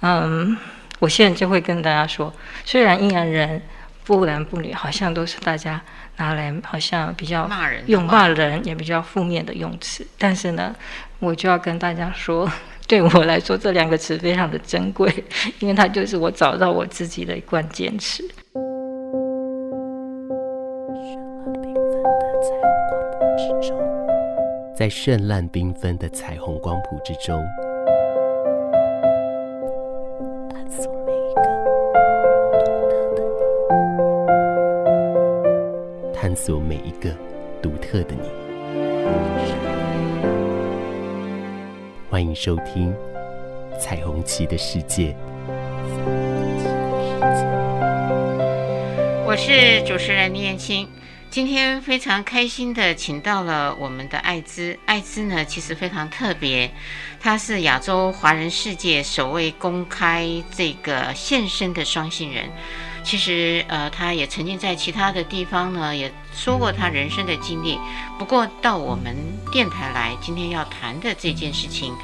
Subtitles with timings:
[0.00, 0.56] 嗯，
[0.98, 2.32] 我现在就会跟大家说，
[2.64, 3.60] 虽然阴阳人
[4.04, 5.80] 不男不女，好像都是大家
[6.16, 10.74] 拿来好像比较骂人用骂人也比较负面的用词，但是呢，
[11.18, 12.50] 我就要跟大家说，
[12.86, 15.12] 对我来说这两个词非常的珍贵，
[15.60, 18.24] 因为它就是我找到我自己的一贯坚持。
[24.76, 27.44] 在绚烂缤纷的彩虹光谱之中，
[36.38, 37.10] 索每一个
[37.60, 38.22] 独特的你。
[42.08, 42.94] 欢迎收听
[43.76, 45.12] 《彩虹旗的世界》。
[49.26, 50.88] 我是主持人李燕青。
[51.28, 56.70] 今天非常开心的请到了我们的艾滋，艾滋呢其实非常特别，
[57.20, 62.44] 他是亚洲华人世界首位公开这个现身的双性人。
[63.08, 67.78] 其实呃，他也曾经在其他的地方呢也说过他人生的经历。
[68.18, 69.16] 不过到我们
[69.50, 71.94] 电台来，今天要谈的这件事情，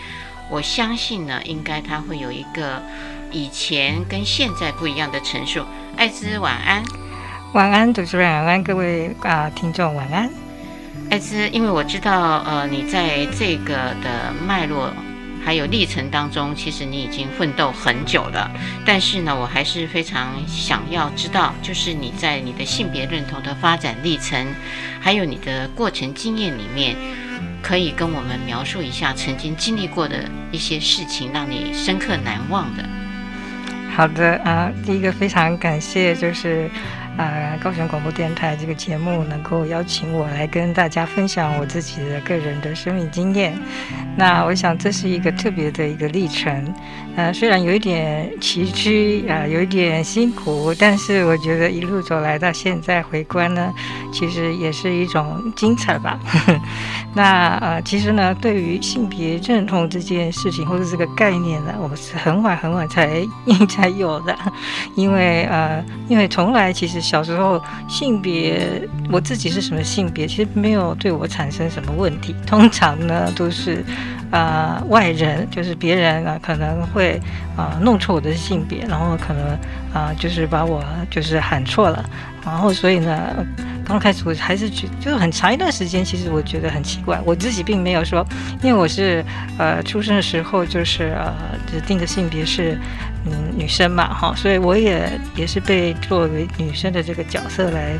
[0.48, 2.83] 我相信呢，应该他会有一个
[3.30, 5.62] 以前跟现在不一样的陈述。
[5.98, 6.83] 艾滋，晚安。
[7.52, 10.30] 晚安，主持人，晚安，各位啊、呃，听众，晚安。
[11.11, 14.91] 艾滋，因为我知道，呃，你在这个的脉络
[15.45, 18.50] 还有历程当中，其实你已经奋斗很久了。
[18.84, 24.47] 但是呢，我还是非常想要知道，就是你在你的性别认同的发展历程，
[25.01, 26.97] 还有你的过程经验里面，
[27.62, 32.83] 可以跟我们描述一下曾经经历过的一些事情，让你深刻难忘的。
[33.95, 36.70] 好的啊、第一个非常感谢，就是。
[37.17, 43.57] 啊、高雄广播电台这个节目能够邀请我来跟大家分享我自己的个人的生命经验，
[44.17, 46.75] 那我想这是一个特别的一个历程。
[47.17, 53.73] 呃，虽然有一点崎岖啊、有一点辛苦，但是我觉得一路走来到现在回观呢，
[54.12, 56.19] 其实也是一种精彩吧。
[57.14, 63.24] 那呃，其实呢，对于性别认同这件事情或者这个概念呢，我是很晚很晚才
[63.70, 64.36] 才有的，
[64.97, 68.83] 因为呃，因为从来其实小时候性别
[69.13, 73.85] 我自己是什么性别，其实没有对我产生什么问题，通常呢都是。
[74.31, 77.20] 啊、呃，外人就是别人啊，可能会
[77.57, 79.57] 啊、弄错我的性别，然后可能
[79.92, 82.05] 啊、就是把我就是喊错了，
[82.45, 83.47] 然后所以呢，
[83.85, 88.27] 刚开始我还是觉就是很长一段时间，其实我觉得很奇怪，我自己并没有说，
[88.61, 89.25] 因为我是
[89.57, 91.33] 呃出生的时候就是呃
[91.71, 92.77] 指定的性别是
[93.27, 97.92] 嗯女生嘛哈，所以我也也是被作为女生的这个角色来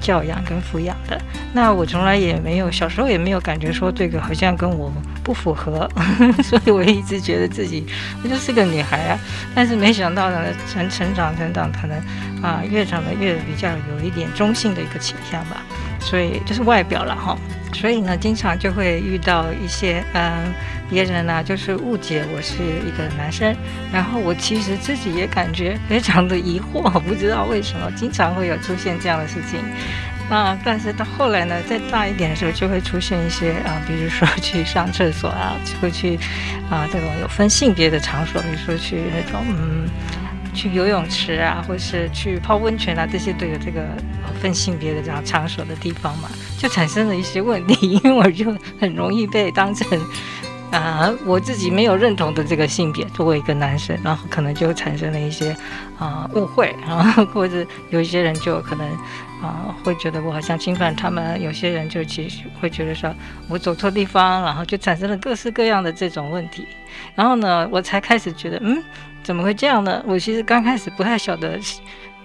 [0.00, 1.20] 教养跟抚养的，
[1.52, 4.92] 那我从来也没有小时候也没有感觉说这个好像跟我。
[5.22, 5.88] 不符合，
[6.42, 7.86] 所以我一直觉得自己
[8.24, 9.18] 我就是个女孩啊。
[9.54, 10.42] 但是没想到呢，
[10.72, 11.96] 成成长成长，可能
[12.42, 15.62] 啊越长得越比较有一点中性的一个倾向吧。
[16.00, 17.36] 所以就是外表了哈。
[17.72, 20.52] 所以呢，经常就会遇到一些嗯
[20.90, 22.56] 别人呢，就是误解我是
[22.86, 23.54] 一个男生。
[23.92, 29.60] 然后我其实自己也感觉非常的疑惑，不知道为什么经常会有出现这样的事情。
[30.28, 36.16] 啊，但是到后来呢，再大一点的时候，就会出现一些啊，比如说去上厕所啊，就会去
[36.70, 39.88] 啊这种有分性别的场所，比如说去那种嗯，
[40.54, 43.82] 去游泳池啊，或是去泡温泉啊，这些都有这个
[44.40, 46.28] 分性别的这样场所的地方嘛，
[46.58, 50.00] 就产生了一些问题， 因为我就很容易被当成
[50.70, 55.56] 啊我自己没有认同的这个性别作为一个男生，然后可能就产生了一些
[55.98, 58.88] 啊误会，然后 或者有一些人就可能。
[59.40, 63.10] 啊，会觉得我好像侵犯他们，有些人就其实会觉得说
[63.48, 66.66] 我走错地方，然后就产生了各式各样的这种问题。
[67.14, 68.84] 然后呢，我才开始觉得，嗯，
[69.22, 70.04] 怎么会这样呢？
[70.06, 71.58] 我其实刚开始不太晓得，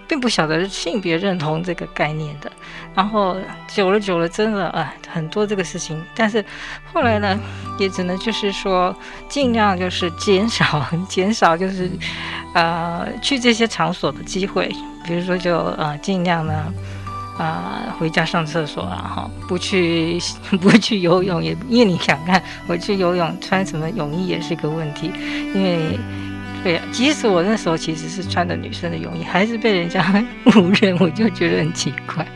[0.08, 2.50] 并不晓得性别认同这个概念的。
[2.94, 3.36] 然后
[3.68, 6.02] 久了久了，真的啊，很多这个事情。
[6.14, 6.44] 但是
[6.92, 7.38] 后来呢，
[7.78, 8.94] 也只能就是说，
[9.28, 11.90] 尽量就是减少减少，就是
[12.54, 14.70] 呃去这些场所的机会。
[15.06, 16.72] 比如说就，就呃尽量呢。
[17.38, 20.18] 啊、呃，回家上厕所啊，哈，不去
[20.58, 25.12] 不去游泳也，因为你想看我去游泳穿什么泳衣也是个问题，
[25.54, 25.98] 因为
[26.66, 30.04] 对，即使我那时候其实是穿的女生的泳衣，还是被人家
[30.56, 32.26] 误认，我就觉得很奇怪。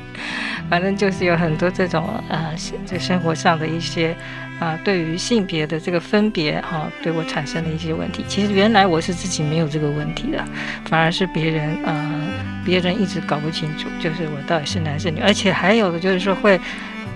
[0.68, 2.54] 反正就是有很多这种呃，
[2.86, 4.14] 在生活上的一些
[4.60, 8.24] 啊、对于性别的这个分别哈、对我产生的一些问题。
[8.28, 10.44] 其实原来我是自己没有这个问题的，
[10.84, 12.28] 反而是别人呃，
[12.64, 15.18] 别人一直搞不清楚，就是我到底是男是女。
[15.20, 16.60] 而且还有的就是说会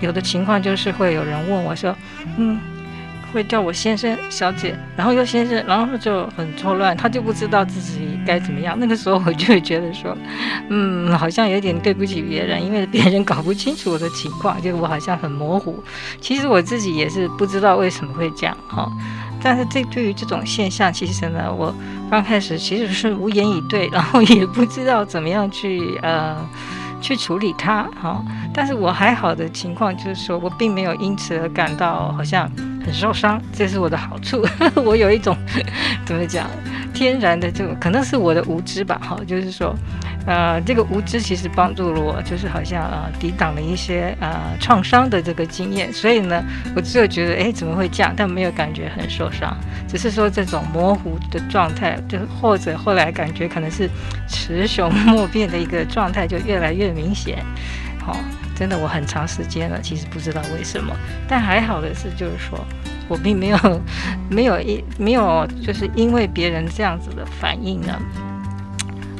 [0.01, 1.95] 有的情况就是会有人问我说，
[2.37, 2.59] 嗯，
[3.35, 8.77] 会叫我先生、小姐，然后又先生，然后就很错乱，他就不知道自己该怎么样。
[8.79, 10.17] 那个时候我就会觉得说，
[10.69, 15.83] 嗯，好像有点对不起别人，因为别人搞不清楚我的情况，就我好像很模糊。
[16.21, 18.89] 其实我自己也是不知道为什么会这样哈。
[19.43, 21.75] 但是这对于这种现象，其实呢，我
[22.09, 26.37] 刚开始其实是无言以对，然后也不知道怎么样去呃。
[27.01, 32.49] 去处理它，哈，但是我还好的情况就是说我并没有因此而感到好像
[32.85, 34.45] 很受伤，这是我的好处。
[34.85, 35.35] 我有一种
[36.05, 36.47] 怎么讲，
[36.93, 39.75] 天然的这种，可能是我的无知吧，哈，就是说。
[40.27, 46.43] 呃，这个无知其实帮助了我，就是好像呃抵挡了一些呃创伤的这个经验，所以呢，
[46.75, 49.55] 我只有觉得哎怎么会这样，但没有感觉很受伤，
[49.87, 53.87] 只是说这种模糊的状态，就或者后来感觉可能是
[54.27, 57.45] 雌雄 莫辨的一个状态就越来越明显。
[58.03, 58.17] 好、
[58.55, 60.95] 真的我很长时间了，其实不知道为什么，
[61.27, 62.57] 但还好的是就是说
[63.07, 63.57] 我并没有
[64.29, 67.99] 没有一没有就是因为别人这样子的反应呢。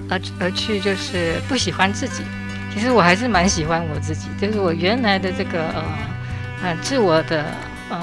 [0.08, 2.22] 而而去就是不喜欢自己，
[2.72, 5.84] 其实我还是蛮喜欢我自己，就是我原来的这个呃
[6.62, 7.44] 呃自我的
[7.90, 8.00] 呃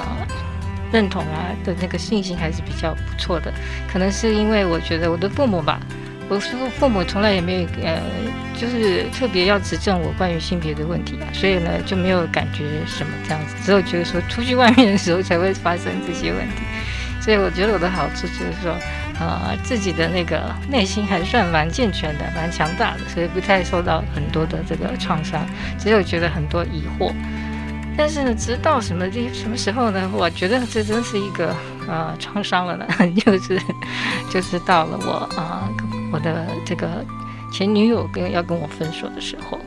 [0.92, 3.52] 认同啊的那个信心还是比较不错的，
[3.90, 5.80] 可能是因为我觉得我的父母吧，
[6.32, 8.00] 我说父母从来也没有呃
[8.56, 16.62] 就是特别要指正我关于性别的问题啊，所以呢就没有感觉什么这样子，只有觉得说出去外面的时候才会发生这些问题，
[17.20, 18.74] 所以我觉得我的好处就是说。
[19.20, 25.46] 呃，自己的那个内心还算蛮健全的，蛮强大的，所以不太受到很多的这个创伤，
[25.78, 27.12] 只有觉得很多疑惑。
[27.96, 30.10] 但是呢，直到什么地什么时候呢？
[30.12, 31.54] 我觉得这真是一个
[31.86, 32.86] 呃创伤了呢，
[33.24, 33.60] 就是
[34.30, 35.68] 就是到了我啊、
[36.12, 37.04] 我的这个
[37.50, 39.58] 前女友跟要跟我分手的时候。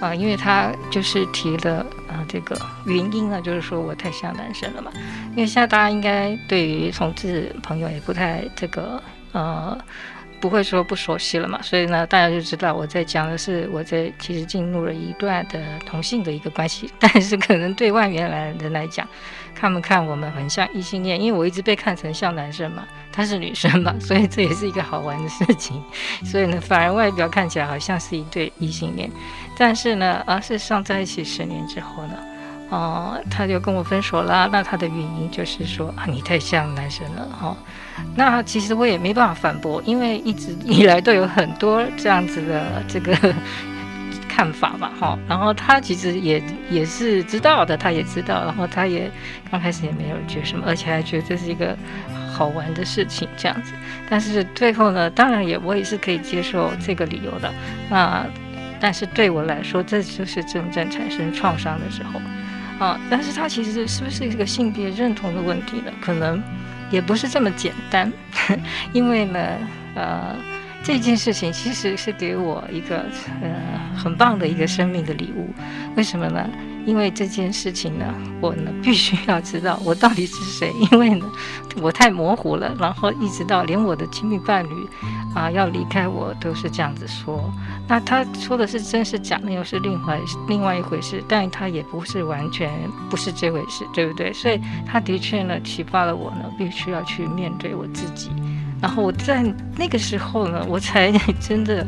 [0.00, 1.78] 啊，因为他就是提了
[2.08, 4.90] 啊，这个原因呢，就是说我太像男生了嘛。
[5.30, 9.02] 因为现在大家应该对于同志朋友也不太这个
[9.32, 9.76] 呃。
[10.40, 19.08] 不会说不熟悉了嘛，所以呢，大家就知道我在讲的是我在其实进入了一段的同性的一个关系，但是可能对外面来人来讲，
[19.54, 25.82] 看不看我们很像异性恋，因为我一直被看成像男生嘛，她是女生嘛，所以这也是一个好玩的事情，
[26.24, 29.10] 所以呢，反而外表看起来好像是一对异性恋，
[29.56, 32.14] 但是呢，而事实上在一起十年之后呢。
[32.70, 34.48] 哦，他就跟我分手啦。
[34.50, 37.56] 那他的原因就是说啊，你太像男生了哈、哦。
[38.16, 43.14] 那其实我也没办法反驳，因为一直以来都有很多这样子的这个
[44.34, 49.08] 看法嘛哈、然后他其实也也是知道的，他也知道，然后他也
[49.48, 51.76] 刚开始也没有觉得什么，而且还觉得这是一个
[52.32, 53.72] 好玩的事情这样子。
[54.10, 57.48] 但是最后呢，当然也我也是可以接受这个理由的。
[57.88, 58.26] 那
[58.80, 62.20] 但是对我来说，这就是真正产生创伤的时候。
[62.84, 65.92] 啊，但是他其实是不是一个性别认同的问题呢？
[66.00, 66.42] 可能
[66.90, 68.12] 也不是这么简单，
[68.92, 69.38] 因为呢，
[69.94, 70.34] 呃，
[70.84, 73.06] 这件事情其实是给我一个
[73.40, 75.48] 呃很棒的一个生命的礼物。
[75.96, 76.46] 为什么呢？
[76.84, 78.04] 因为这件事情呢，
[78.42, 81.26] 我呢必须要知道我到底是谁，因为呢
[81.80, 84.86] 我太模糊了，然后一直到连我的亲密伴侣
[85.34, 87.50] 啊要离开我都是这样子说。
[87.88, 91.24] 那他说的是真是假，那又是另外另外一回事。
[91.26, 92.70] 但他也不是完全
[93.08, 94.30] 不是这回事，对不对？
[94.34, 98.30] 所以他的确呢启发了我呢，必须要去面对我自己。
[98.84, 99.42] 然后我在
[99.78, 101.10] 那个时候呢，我才
[101.40, 101.86] 真的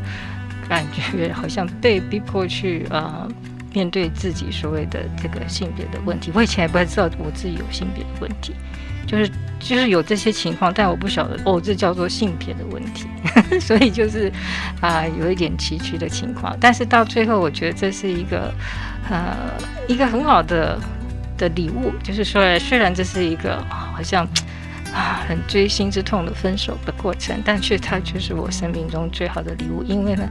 [0.66, 3.28] 感觉好像被逼迫去啊。
[3.28, 3.28] 呃
[3.76, 8.54] 面对自己所谓的这个性别的问题，我以前还不太知道我自己有性别的问题，
[9.06, 9.28] 就是
[9.60, 13.06] 就是有这些情况，但我不晓得哦，这叫做性别的问题，
[13.60, 14.32] 所以就是
[14.80, 16.56] 啊、有一点崎岖的情况。
[16.58, 18.50] 但是到最后，我觉得这是一个
[19.10, 19.36] 呃
[19.86, 20.80] 一个很好的
[21.36, 24.26] 的礼物，就是说，虽然这是一个好像
[24.96, 30.26] 啊很锥心之痛的分手的过程，但却它却是我生命中最好的礼物，因为呢，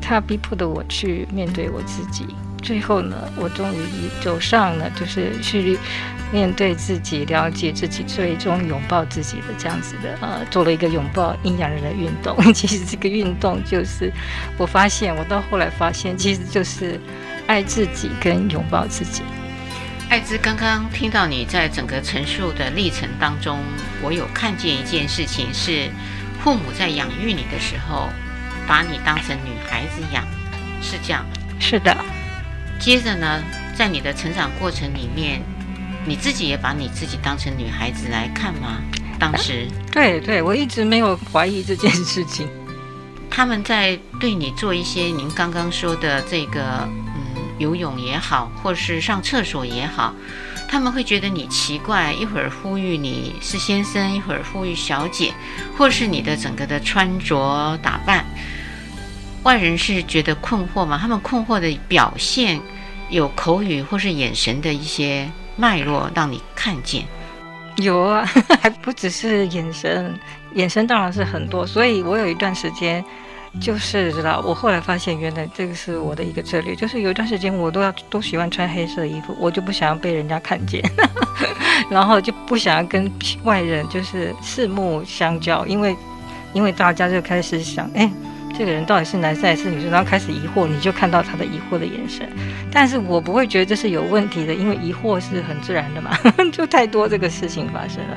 [0.00, 2.26] 它逼迫的我去面对我自己。
[2.60, 3.78] 最后呢，我终于
[4.20, 5.78] 走上了，就是去
[6.32, 12.36] 面对自己、了解自己，最终拥抱自己的这样子的，呃，做了一个拥抱阴阳人的运动。
[12.52, 14.12] 其实这个运动就是，
[14.58, 17.00] 我发现，我到后来发现，其实就是
[17.46, 19.22] 爱自己跟拥抱自己。
[20.08, 23.60] 爱芝，刚刚听到你在整个陈述的历程当中，
[24.02, 25.90] 我有看见一件事情，是
[26.42, 28.08] 父母在养育你的时候，
[28.66, 30.26] 把你当成女孩子养，
[30.80, 31.26] 是这样？
[31.60, 31.94] 是的。
[32.80, 33.42] 接着呢，
[33.76, 35.42] 在你的成长过程里面，
[36.06, 38.80] 你自己也把你自己当成女孩子来看吗？
[39.20, 42.48] 当时，对对，我一直没有怀疑这件事情。
[43.28, 47.07] 他们在对你做一些您刚刚说的这个，嗯，
[47.58, 50.14] 游泳也好，或是上厕所也好，
[50.68, 55.32] 他们会觉得你奇怪，一会儿呼吁你是先生，一会儿呼吁小姐，
[55.76, 58.24] 或是你的整个的穿着打扮，
[59.42, 60.98] 外人是觉得困惑吗？
[61.00, 62.60] 他们困惑的表现
[63.10, 67.04] 有口语或是眼神的一些脉络让你看见。
[67.76, 68.28] 有啊，
[68.60, 70.18] 还不只是眼神，
[70.54, 71.64] 眼神当然是很多。
[71.66, 73.04] 所以我有一段时间，
[73.60, 80.82] 就是知道，我后来发现，原来这个是我的一个策略，就是有一段时间我都要都喜欢穿黑色的衣服，我就不想要被人家看见，
[81.90, 83.10] 然后就不想要跟
[83.44, 85.96] 外人就是四目相交，因为
[86.52, 88.10] 因为大家就开始想，哎。
[88.56, 89.90] 这个人到底是男生还是女生？
[89.90, 92.28] 然后开始疑惑，你就看到他的疑惑的眼神。
[92.72, 96.18] 但是我不会觉得这是有问题的，因为疑惑是很自然的嘛，
[96.50, 98.16] 就太多这个事情发生了。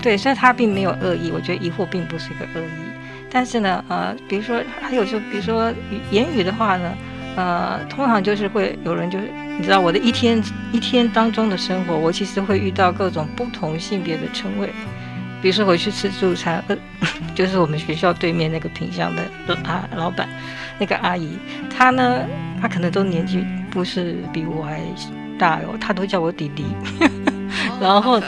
[0.00, 2.89] 对，所以他并没有恶意，我觉得疑惑并不是一个恶意。
[3.30, 5.72] 但是呢，呃，比如说还有就比如说
[6.10, 6.92] 言语的话呢，
[7.36, 14.68] 呃，通常就是会有人就是你知道我的一天一天当中的生活，我其实会遇到各种不同性别的称谓。
[15.42, 16.76] 比如说回去吃自助餐，呃，
[17.34, 19.22] 就是我们学校对面那个品项的
[19.64, 20.28] 啊老板，
[20.78, 21.38] 那个阿姨，
[21.74, 22.26] 她呢，
[22.60, 24.82] 她可能都年纪不是比我还
[25.38, 26.64] 大哟，她都叫我弟弟。
[27.80, 28.20] 然后，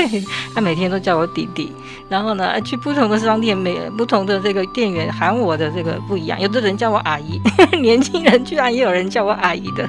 [0.54, 1.72] 他每天都叫我弟弟。
[2.08, 6.40] 然后呢，去不同的商店，每不同的这个店员喊我的这个不一样。
[6.40, 7.38] 有的人叫我阿姨，
[7.82, 9.84] 年轻人居然也有人叫我阿姨的。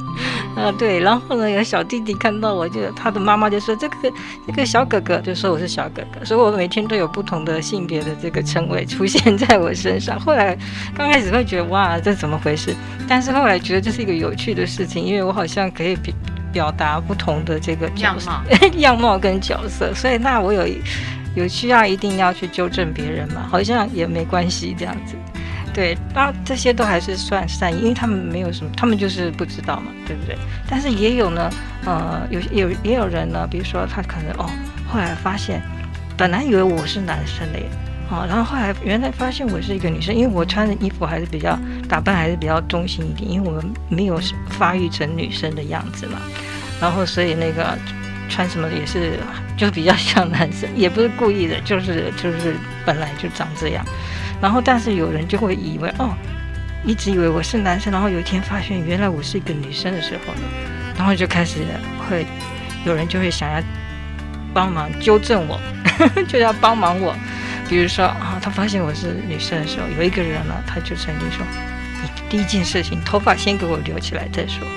[0.56, 1.00] 啊，对。
[1.00, 3.96] 然后呢，有小弟弟看到我就，他的妈妈就说：“这个
[4.46, 10.20] 这个小哥哥，就说我是小哥哥。”所以，我每天都有不同的性别的这个称谓出现在我身上。
[10.20, 10.58] 后来
[10.98, 12.76] 刚开始会觉得哇，这怎么回事？
[13.08, 16.14] 但是后来觉得这是一个有趣的事情，因为我好像可以比。
[16.52, 18.42] 表达不同的这个样貌，
[18.78, 20.68] 样貌跟角色，所以那我有
[21.36, 23.48] 有需要一定要去纠正别人嘛？
[23.50, 25.16] 好像也没关系这样子，
[25.74, 30.36] 对，那这些都还是算善意，因为他们没有什么，他们就是不知道嘛，对不对？
[30.68, 31.50] 但是也有呢，
[31.86, 34.50] 呃，有有也有人呢，比如说他可能哦，
[34.88, 35.62] 后来发现，
[36.18, 37.66] 本来以为我是男生的耶，
[38.10, 46.20] 啊，然后后来原来发现我是一个女生，因为我穿的衣服还是比较打扮还是比较中性一点，因为我们没有发育成女生的样子嘛，
[46.82, 47.78] 然后所以那个
[48.28, 49.20] 穿什么也是
[49.56, 53.86] 就比较像男生，也不是故意的，就是就是本来就长这样，
[54.42, 56.10] 然后但是有人就会以为哦，
[56.84, 60.42] 一直以为我是男生，然后有一天发现原来我是一个女生的时候呢，
[60.98, 61.60] 然后就开始
[62.10, 62.26] 会
[62.86, 63.62] 有人就会想要
[64.52, 65.62] 帮忙纠正我，
[66.28, 67.16] 就要帮忙我。
[67.70, 71.46] 比如说啊，他发现我是女生的时候，有一个人呢，他就曾经说
[72.02, 74.68] ：“你第一件事情，头发先给我留起来再说。”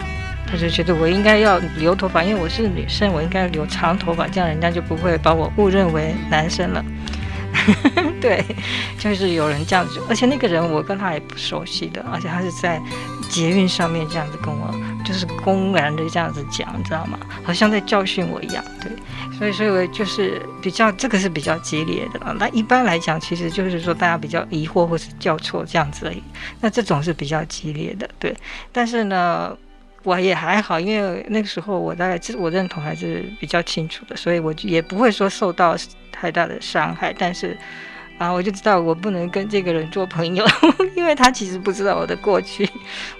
[0.46, 6.84] 他就觉得我应该要留头发，因为我是女生，我应该留长头发，这样人家就不会把我误认为男生了。
[8.20, 8.44] 对，
[8.98, 12.78] 就是有人这样子，而且那个人我跟他也不熟悉的，而且他是在
[13.30, 17.18] 捷运上面这样子跟我，就是公然的这样子讲，你知道吗？
[17.42, 18.64] 好像在教训我一样。
[18.80, 18.90] 对，
[19.38, 22.34] 所以所以我就是比较这个是比较激烈的啊。
[22.38, 26.22] 那一般来讲，其实就是说大家比较疑惑或是叫错这样子而已。
[26.60, 28.36] 那这种是比较激烈的，对。
[28.70, 29.56] 但是呢，
[30.02, 35.76] 我也还好，因为那个时候我大概自我认同还是比较清楚的，所以我也不会说受到。
[36.14, 37.58] 太大的伤害，但是
[38.22, 40.46] 啊，我就知道我不能跟这个人做朋友，
[40.94, 42.68] 因为他其实不知道我的过去。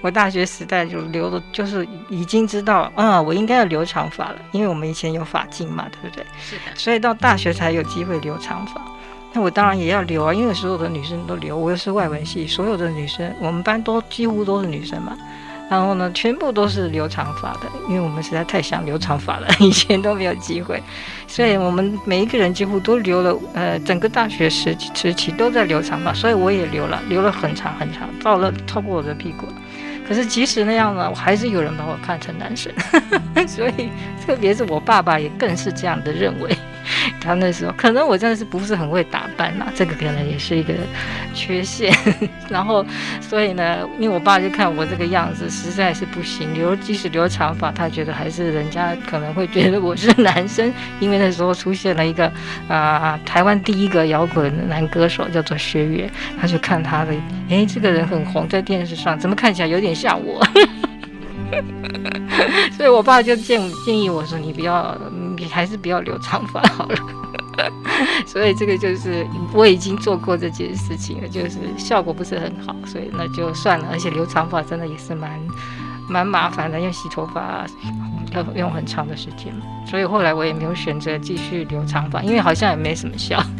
[0.00, 6.24] 我大学时代就留的，就是已经知道，啊，我应该要留长发了，因为我们以前有发禁嘛，对不对？
[6.40, 6.62] 是的。
[6.76, 8.80] 所以到大学才有机会留长发，
[9.32, 15.16] 那我当然也要留啊，因为所有的女生都留，我又是外文系，所有的女生，我们班都几乎都是女生嘛。
[15.72, 20.82] 然后呢，全部都是留长发的，因为我们实在太想留长发了， 以前都没有机会，
[21.26, 29.46] 所以我们每一个人几乎都留了，呃，整个大学时时期都在留长发，所以我也留了，留了很长很长，到了超过我的屁股。
[30.06, 32.70] 可是即使那样呢，我还是有人把我看成男生，
[33.48, 33.88] 所以
[34.26, 36.54] 特别是我爸爸也更是这样的认为。
[37.22, 40.74] 他那时候可能我真的是不是很会打扮呐，这个可能也是一个
[41.32, 41.94] 缺陷。
[42.50, 42.84] 然后，
[43.20, 50.72] 所以呢，因为我爸就看我这个样子实在是不行，留即使留长发，他觉得还是人家可能会觉得我是男生。
[51.00, 52.30] 因为那时候出现了一个
[52.68, 56.10] 啊、台湾第一个摇滚男歌手叫做薛岳，
[56.40, 57.12] 他就看他的，
[57.48, 60.44] 哎，这个人很红，在电视上怎么看起来有点像我？
[62.76, 64.96] 所以我爸就建建议我说：“你不要。”
[65.36, 66.96] 你还是不要留长发好了，
[68.26, 73.88] 所以这个就是我已经做过这件事情了，就是效果不是很好，所以那就算了。
[73.90, 75.40] 而且留长发真的也是蛮
[76.08, 77.66] 蛮麻烦的，要洗头发
[78.32, 79.52] 要用很长的时间，
[79.86, 83.42] 所以后来我也没有选择继续留长发，因为好像也没什么效。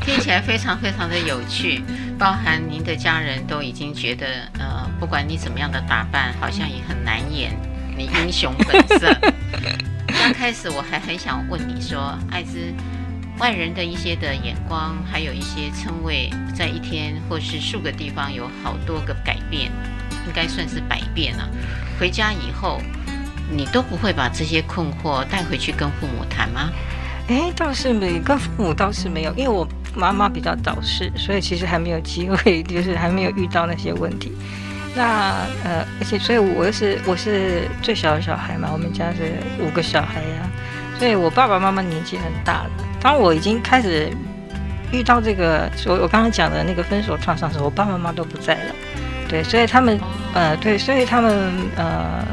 [0.00, 1.82] 听起来非常非常的有趣，
[2.16, 7.50] 包含您的家人都已经觉得，呃，不管你怎么样的打扮，好像也很难演
[7.98, 9.12] 你英雄本色。
[10.18, 12.58] 刚开始我还很想问你说，艾滋，
[13.38, 19.70] 外人的一些的眼光，还有一些称谓，在一天或是数个地方有好多个改变，
[20.26, 21.48] 应该算是百变了。
[22.00, 22.80] 回家以后，
[23.50, 26.70] 你都不会把这些困惑带回去跟父母谈吗？
[27.28, 34.32] 哎，倒是没，跟父母倒是没有，因为我妈妈比较早逝，所以其实还没有机会， 就是还没有遇到那些问题。
[34.96, 40.48] 那呃，而且所以我又是我是最小的小孩嘛，我们家是五个小孩呀、
[40.98, 42.70] 所以我爸爸妈妈年纪很大了。
[42.98, 44.10] 当我已经开始
[44.90, 48.74] 遇到这个，我我刚刚讲的那个分手创伤的时候，我爸爸妈妈都不在了，
[49.28, 50.00] 对，所以他们
[50.32, 52.24] 呃，对，所以他们呃。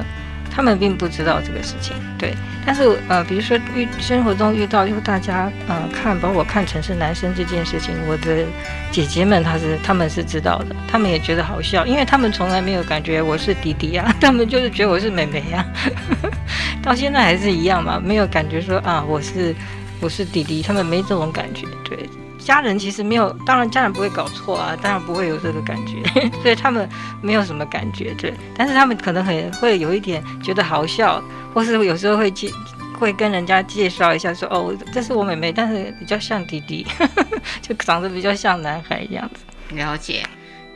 [0.53, 2.35] 他们并不知道这个事情，对。
[2.65, 8.45] 但是呃，比如说遇生活中遇到，因为大家呃看把我看成是男生这件事情，我的
[8.91, 15.83] 姐姐们她是他们是知道的，他们也觉得好笑，因为他们从来没有感觉我是弟弟啊， 他们就是觉得我是妹妹呀、啊，
[16.81, 19.53] 到现在还是一样嘛，没有感觉说啊我是
[19.99, 22.07] 我是弟弟，他们没这种感觉，对。
[22.43, 26.03] 家人其实没有，当然家人不会搞错啊，当然不会有这个感觉，
[26.41, 26.87] 所以他们
[27.21, 28.33] 没有什么感觉，对。
[28.55, 31.23] 但是他们可能很会有一点觉得好笑，
[31.53, 32.51] 或是有时候会介
[32.99, 36.85] 会跟人家介绍一下说，哦，这是我妹妹，但是比较像弟弟，
[37.61, 39.75] 就长得比较像男孩这样子。
[39.75, 40.23] 了解。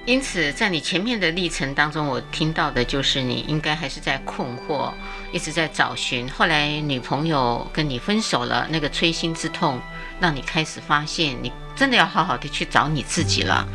[0.05, 4.89] 因此，在你前面的历程当中，我听到的就是你应该还是在困惑，
[5.33, 6.29] 一直在找寻。
[6.29, 9.81] 后来女朋友跟你分手了，那个摧心之痛，
[10.19, 13.67] 让你开始发现，你真的要好好的去找你自己了，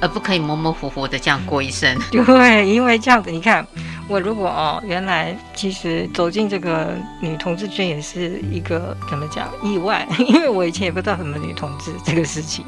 [0.00, 1.96] 而不可以模模糊糊的这样过一生。
[2.10, 3.66] 对，因为这样子，你看。
[4.08, 12.64] 我如果哦，原来其实走进这个女同志圈也是一个怎么讲意外，因为我以前也不知道什么女同志这个事情，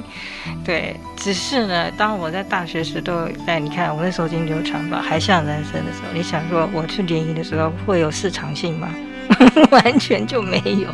[0.65, 8.89] 对，只是呢，当我在大学时都在你看我那时候已经留长发还像男生的时候，你想说我去联谊的时候会有市场性吗？
[9.71, 10.89] 完全就没有，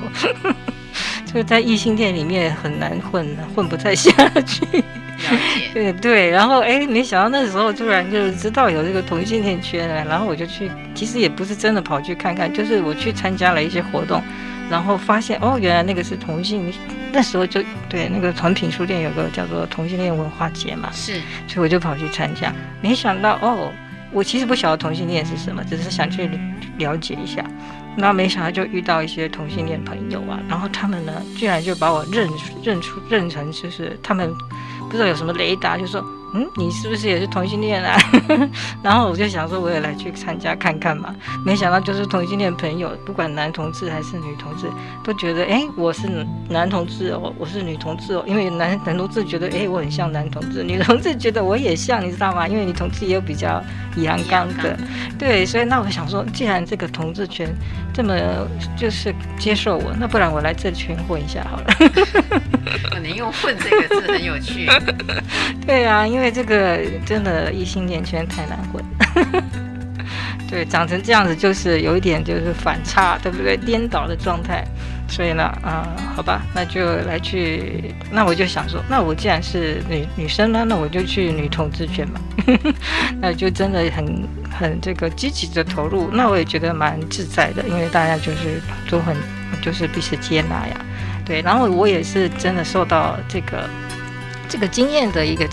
[1.34, 4.10] 就在异性恋里面很难混，混不太下
[4.46, 4.64] 去。
[5.72, 14.22] 对 对，然后哎，没想到那时候突然就知道有这个同性恋圈了，然后我就去，其实也不是真的跑去看看，就是我去参加了一些活动，
[14.70, 16.72] 然后发现哦，原来那个是同性，
[17.12, 21.14] 那时候就对那个诚品书店有个叫做同性恋文化节嘛，是，
[21.48, 23.72] 所以我就跑去参加，没想到哦，
[24.12, 26.28] 我其实不晓得同性恋是什么，只是想去
[26.76, 27.44] 了解一下，
[27.96, 32.28] 那没想到就遇到一些同性恋朋友啊，然后他们呢，居然就把我认
[32.62, 34.32] 认出认成就是他们。
[34.90, 36.04] 不知道有什么雷达，就说。
[36.36, 37.96] 嗯，你是不是也是同性恋啊？
[38.82, 41.14] 然后我就想说，我也来去参加看看嘛。
[41.46, 44.68] 没想到就是同性恋朋友，不管男同志还是女同志，
[45.04, 46.08] 都觉得哎，我是
[46.48, 48.24] 男同志哦，我是女同志哦。
[48.26, 52.48] 因为男男同志觉得哎，我很像男同志，女同志觉得我也像，你知道吗？
[52.48, 53.62] 因为女同志也有比较
[53.98, 54.76] 阳刚的，
[55.16, 55.46] 对。
[55.46, 57.48] 所以那我想说，既然这个同志圈
[57.92, 58.12] 这么
[58.76, 61.66] 就是接受我，那不然我来这圈混一下好了。
[62.90, 64.66] 可能用“混”这个字很有趣。
[65.64, 66.23] 对啊，因为。
[66.24, 68.82] 因为这个真的异性恋圈太难混，
[70.48, 73.58] 对，长成这样子就是有一点就是反差，对不对？
[73.58, 74.64] 颠倒的状态，
[75.06, 82.18] 所以呢，啊、好吧，那就来去，那我就想说，那我既然是女女生呢，那我就去女同志圈嘛，
[83.20, 89.14] 那就真的很很这个积极的投入，那我也觉得蛮自在的，因为大家就是都很
[89.60, 90.80] 就是彼此接纳呀，
[91.22, 93.68] 对，然后我也是真的受到这个
[94.48, 95.46] 这个经验的一个。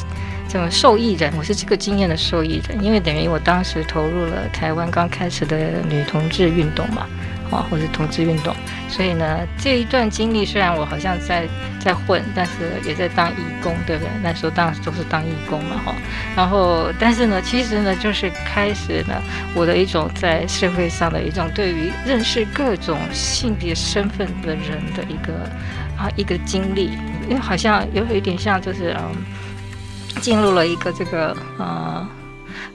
[0.52, 7.08] 这么受益人，我是这个经验的受益人，因为等于我当时投入了台湾刚开始的女同志运动嘛，
[7.50, 8.54] 啊，或者同志运动，
[8.90, 11.48] 所以呢，这一段经历虽然我好像在
[11.80, 12.52] 在混，但是
[12.86, 14.10] 也在当义工，对不对？
[14.22, 15.96] 那时候当时都是当义工嘛，哈。
[16.36, 19.22] 然后，但是呢，其实呢，就是开始呢，
[19.56, 25.50] 我的一种在社会上的一种对于认识各种性别身份的人的一个
[25.98, 26.92] 啊一个经历，
[27.30, 29.16] 因为好像有有一点像就是嗯。
[30.22, 32.08] 进入了一个这个呃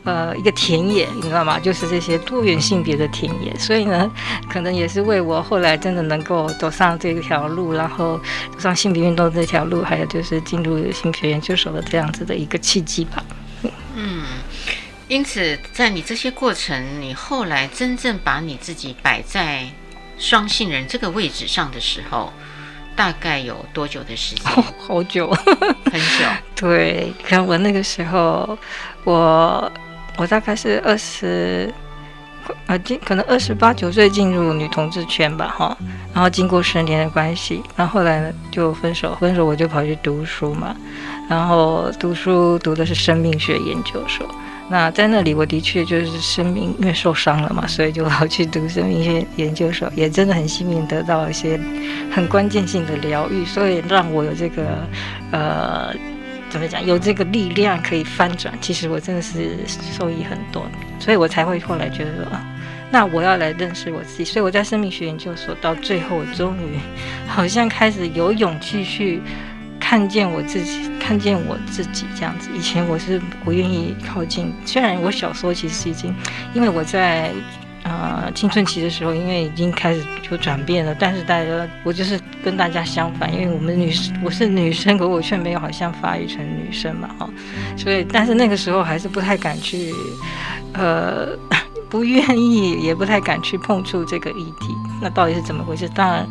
[0.05, 1.59] 呃一个田野，你知道吗？
[1.59, 4.11] 就是这些多元性别的田野，所以呢，
[4.49, 8.21] 可能也是为我后来真的能够走上这条路，然后
[8.53, 13.25] 走上性别运动这条路，还有就是进入性学研究所的这样子的一个契机吧。
[13.95, 14.25] 嗯，
[15.09, 19.67] 因此在你这些过程，你后来真正把你自己摆在
[20.19, 22.33] 双性人这个位置上的时候。
[22.97, 24.53] 大概有多久的时间？
[24.55, 26.25] 哦， 好久，很久。
[26.57, 28.59] 对，可能我那个时候，
[29.05, 29.71] 我
[30.17, 31.73] 我大概是二十，
[32.67, 35.77] 呃，进可能二十八九岁进入女同志圈吧，哈。
[36.15, 40.75] 然后经过十年的关系，然后后来呢就分手，分手我就跑去读书嘛。
[41.29, 44.27] 然后读书读的是生命学研究所。
[44.69, 51.57] 那在那里，我的确就是生命因为受伤了嘛，所以就要去读生命学研究所，也真的很幸运得到一些
[52.11, 54.85] 很关键性的疗愈，所以让我有这个
[55.31, 55.95] 呃
[56.51, 58.53] 怎么讲，有这个力量可以翻转。
[58.61, 60.67] 其实我真的是受益很多，
[60.99, 62.45] 所以我才会后来觉得说啊，
[62.91, 64.25] 那我要来认识我自己。
[64.25, 66.77] 所以我在生命学研究所到最后，我终于
[67.29, 69.23] 好像开始有勇气去。
[69.89, 72.51] 看见我自己，看见我自己这样子。
[72.53, 76.13] 以前我是不愿意靠近，虽然我小时候其实已经，
[76.53, 77.31] 因为我在
[77.85, 87.31] 呃青春期的时候，因为已经开始就转变了，但是大家我就是跟大家相反，因为我们女生我是女生，可我却没有好像发育成女生嘛，哈，
[87.77, 89.95] 所以但是那个时候还是不太敢去，
[90.73, 91.29] 呃。
[91.89, 94.75] 不愿意，也不太敢去碰触这个议题。
[95.01, 95.89] 那到底是怎么回事？
[95.89, 96.27] 当然，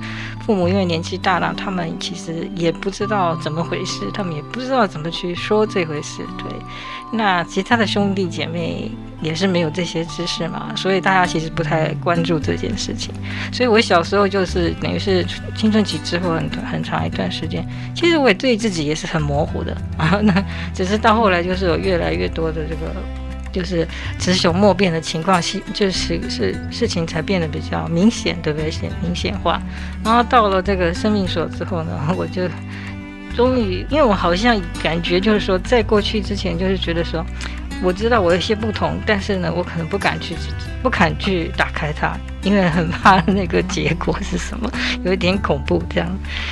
[0.46, 6.24] 父母因为年纪大了，他们其实也不知道怎么回事，他们也不知道怎么去说这回事。
[6.38, 6.52] 对，
[7.12, 13.14] 那其他的兄弟姐妹也是没有这些知识嘛，所以大家其实不太关注这件事情。
[13.54, 15.26] 所以我小时候就是等于是
[15.56, 19.76] 青春期之后很很长一段时间，其实我也对自己也是很模糊的。
[19.98, 20.34] 然后呢，
[20.74, 22.92] 只是到后来就是有越来越多的这个。
[23.56, 23.88] 就是
[24.20, 28.70] 雌雄莫辨的情况，是就是是事情才变得比较明显，对不对？
[28.70, 29.62] 显明显化。
[30.04, 32.50] 然后到了这个生命所之后呢， 我就
[33.34, 37.26] 终于，因为我好像感觉就是说，在过去之前，就是觉得说，
[37.82, 40.36] 我知道我有些不同，但是呢，我可能不敢去，
[40.84, 44.70] 不敢去打开它，因为很怕 那个结果是什么，
[45.06, 46.10] 有一点恐怖这样。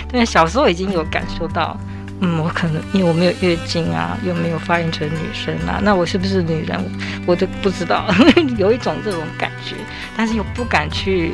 [0.10, 1.78] 但是小时候已经有感受到。
[2.26, 6.80] 嗯，我可能因为我没有月经啊，又没有发育成女生啊，那我是不是女人？
[7.26, 8.08] 我都不知道，
[8.58, 9.76] 有一种这种感觉，
[10.16, 11.34] 但是又不敢去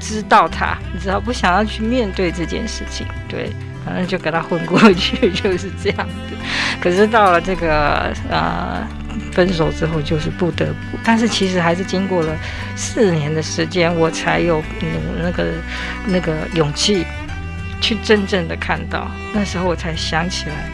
[0.00, 3.52] 知道它，你知道，不想要去面对这件事情，对，
[3.84, 6.34] 反正就给他混过去， 就是这样子。
[6.80, 8.88] 可是到了这个呃
[9.32, 12.34] 分手之后，就是不得不，但是其实还是经过了
[12.74, 14.62] 四年的时间，我才有
[15.22, 15.44] 那个
[16.06, 17.04] 那个勇气。
[17.80, 20.70] 去真正的看到，那时候我才想起来，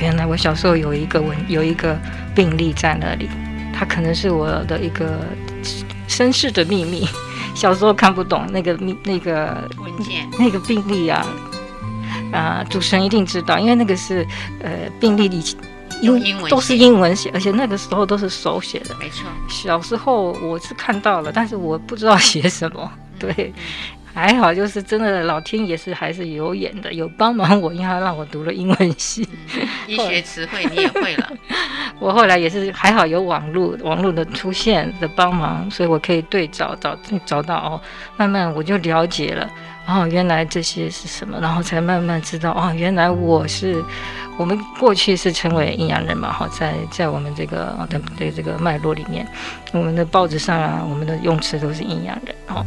[0.00, 1.98] 原来我小时候有一个文，有一个
[2.34, 3.28] 病例在那里，
[3.72, 5.24] 它可能是我的一个
[6.08, 7.06] 身世的秘密。
[7.54, 11.26] 小时候看不懂那个秘那个文件，那个病例啊，
[12.30, 14.26] 啊、呃，主持人一定知道，因为那个是
[14.62, 14.70] 呃
[15.00, 15.42] 病历里
[16.02, 18.94] 用英文都是英文写，而且那个时候都是手写的。
[19.00, 23.54] 没错，小时候我是看到了，但是我不知道写什么，对。
[24.16, 31.30] 还好，就是真的，老天爷是还是有眼的，有帮忙我，因为他让我读了英文系，嗯、医学词汇你也会了。
[32.00, 37.80] 我后来也是还好，有网络网络的出现的帮忙，所以我可以对照找找到哦，
[38.16, 39.46] 慢慢我就了解了
[39.86, 43.84] 哦，原来这些是什么，然后才慢慢知道哦，原来我是
[44.38, 49.28] 我们过去是称为阴阳人嘛，哈，在在我们这个的的这个脉络里面，
[49.72, 52.64] 我们的报纸上啊，我们的用词都是阴阳人，哦。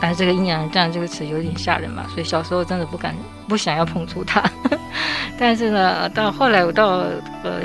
[0.00, 3.14] 但是这个阴阳人这样这个词有点吓人嘛，所以小时候真的不敢
[3.46, 4.42] 不想要碰触它。
[5.38, 7.04] 但是呢，到后来我到
[7.42, 7.60] 呃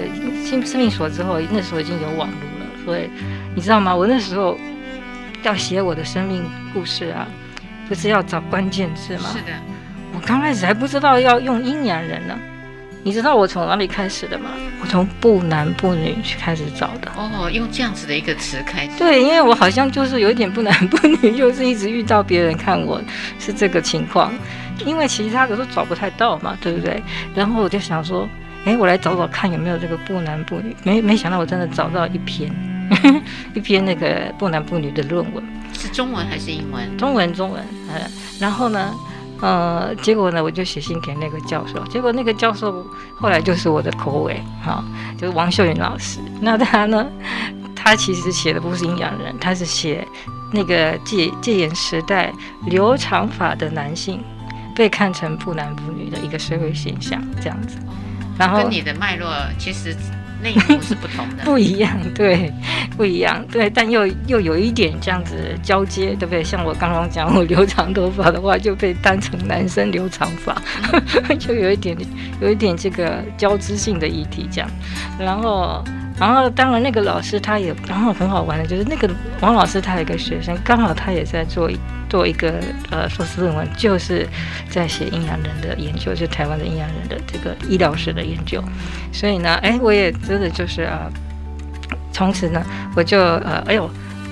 [0.45, 3.09] 新生命所之后，那时候已经有网络了，所以
[3.55, 3.95] 你知道吗？
[3.95, 4.57] 我那时候
[5.43, 6.43] 要写我的生命
[6.73, 7.27] 故事啊，
[7.87, 9.29] 不是要找关键字吗？
[9.33, 9.51] 是的，
[10.13, 12.37] 我刚开始还不知道要用阴阳人呢。
[13.05, 14.49] 你知道我从哪里开始的吗？
[14.81, 17.11] 我从不男不女去开始找的。
[17.15, 18.97] 哦，用这样子的一个词开始。
[18.97, 22.99] 对，因为我好像就是有一点不男不女， 就是一直遇到别人看我
[23.37, 24.33] 是这个情况，
[24.87, 26.99] 因为其他的都找不太到嘛，对不对？
[27.35, 28.27] 然后我就想说，
[28.65, 30.75] 哎，我来找找看有没有这个不男不女。
[30.81, 32.51] 没没想到我真的找到一篇，
[33.53, 35.43] 一篇那个不男不女的论文。
[35.73, 36.97] 是中文还是英文？
[36.97, 37.63] 中文，中文。
[37.87, 38.01] 嗯，
[38.39, 38.91] 然后呢？
[39.41, 44.83] 呃，结果呢，我就写信给那个教授，结果那个教授后来就是我的口尾，哈、
[45.17, 46.19] 就是王秀云老师。
[46.41, 47.05] 那他呢，
[47.75, 50.07] 他其实写的不是阴阳人，他是写
[50.51, 52.31] 那个戒戒严时代
[52.65, 54.23] 留长发的男性
[54.75, 57.77] 被看成不男不女的一个社会现象，这样子。
[58.37, 59.95] 然后跟你的脉络其实。
[60.45, 62.53] 内容是不同的， 不一样，对，
[62.95, 66.43] 不一样，对，但又又有一点这样子交接，对不对？
[66.43, 70.55] 像我刚刚讲，我留长头发的话，就被当成男生留长发，
[71.39, 71.97] 就有一点，
[72.39, 74.69] 有一点这个交织性的议题这样，
[75.19, 75.83] 然后。
[76.17, 79.09] 然后，当然，那个老师他也，然后很好玩的，就是那个
[79.41, 81.69] 王老师他有一个学生，刚好他也在做
[82.09, 82.53] 做一个
[82.89, 84.25] 呃硕士论文，就是
[84.69, 88.63] 在写阴阳人的研究，就台湾的阴阳人的这个医疗史的研究。
[89.11, 91.11] 所以呢，哎，我也真的就是啊，
[92.13, 92.63] 从此呢，
[92.95, 93.89] 我就呃，哎呦，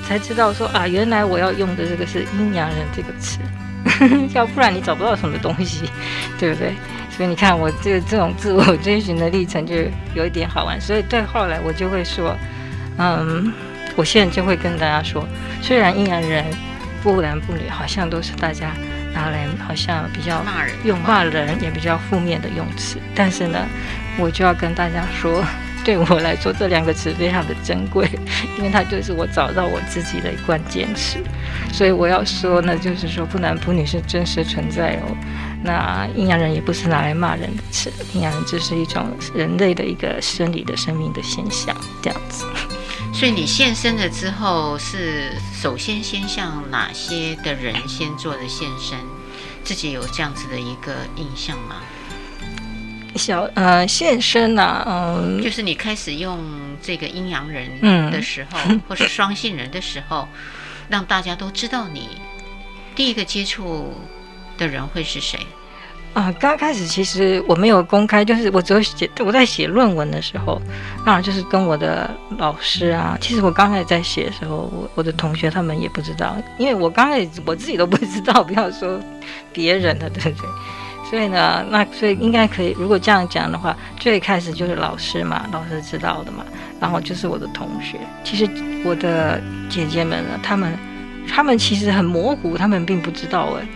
[0.08, 3.40] 才知道说啊，原来我要用的这个是阴阳人这个词，
[4.34, 5.90] 要不然你找不到什么东西，
[6.40, 6.74] 对不对？
[7.16, 9.76] 所以你看我这这种自我追寻的历程就
[10.16, 10.80] 有一点好玩。
[10.82, 12.36] 所以对后来我就会说，
[12.98, 13.54] 嗯，
[13.96, 15.28] 我现在就会跟大家说，
[15.62, 16.44] 虽然阴阳人
[17.02, 18.72] 不男不女，好像都是大家
[19.14, 23.60] 拿来好像比较骂人，用骂人也比较负面的用词，但是呢，
[24.18, 25.44] 我就要跟大家说。
[25.86, 28.10] 对我来说，这两个词非常的珍贵，
[28.58, 31.18] 因为它就是我找到我自己的一贯坚持。
[31.74, 35.18] 所以我要说呢，就是说不男不女是真实存在哦。
[35.64, 42.46] 那阴阳人也不是拿来骂人的词，阴阳人只是一种人类的一个生理的生命的现象，这样子。
[43.14, 48.98] 所以你现身了之后，是首先先向哪些的人先做的现身？
[49.64, 51.78] 自己有这样子的一个印象吗？
[53.16, 56.44] 小呃现身呐、啊，嗯，就是你开始用
[56.82, 57.80] 这个阴阳人
[58.12, 60.28] 的时候，嗯、或是双性人的时候，
[60.90, 62.10] 让大家都知道你
[62.96, 63.94] 第一个接触
[64.64, 65.38] 的人会是谁？
[66.14, 70.62] 啊、刚开始其实我没有公开，就是我只有写我在写论文的时候，
[71.04, 79.00] 当然就是跟我的老师啊，其实我刚开始在写的时候，我我的同学他们也不知道，因为我刚开始我自己都不知道，不要说
[79.52, 80.50] 别人的，对不对？
[81.10, 82.76] 所以呢，那所以应该可以。
[82.78, 86.46] 如果这样讲的话，最开始就是老师嘛，老师知道的嘛。
[86.80, 88.00] 然后就是我的同学。
[88.24, 88.48] 其实
[88.84, 90.78] 我的姐姐们呢，他们，
[91.28, 93.68] 他们其实很模糊，他们并不知道哎，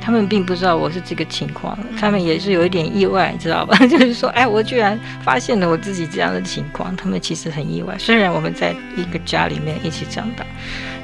[0.00, 3.76] 她们并不知道我是这个情况，他们也是有一点意外，知道吧？
[3.86, 7.96] 就是说，哎，我居然发现了我自己这样的情况，他们其实很意外。
[7.98, 10.44] 虽然我们在一个家里面一起长大，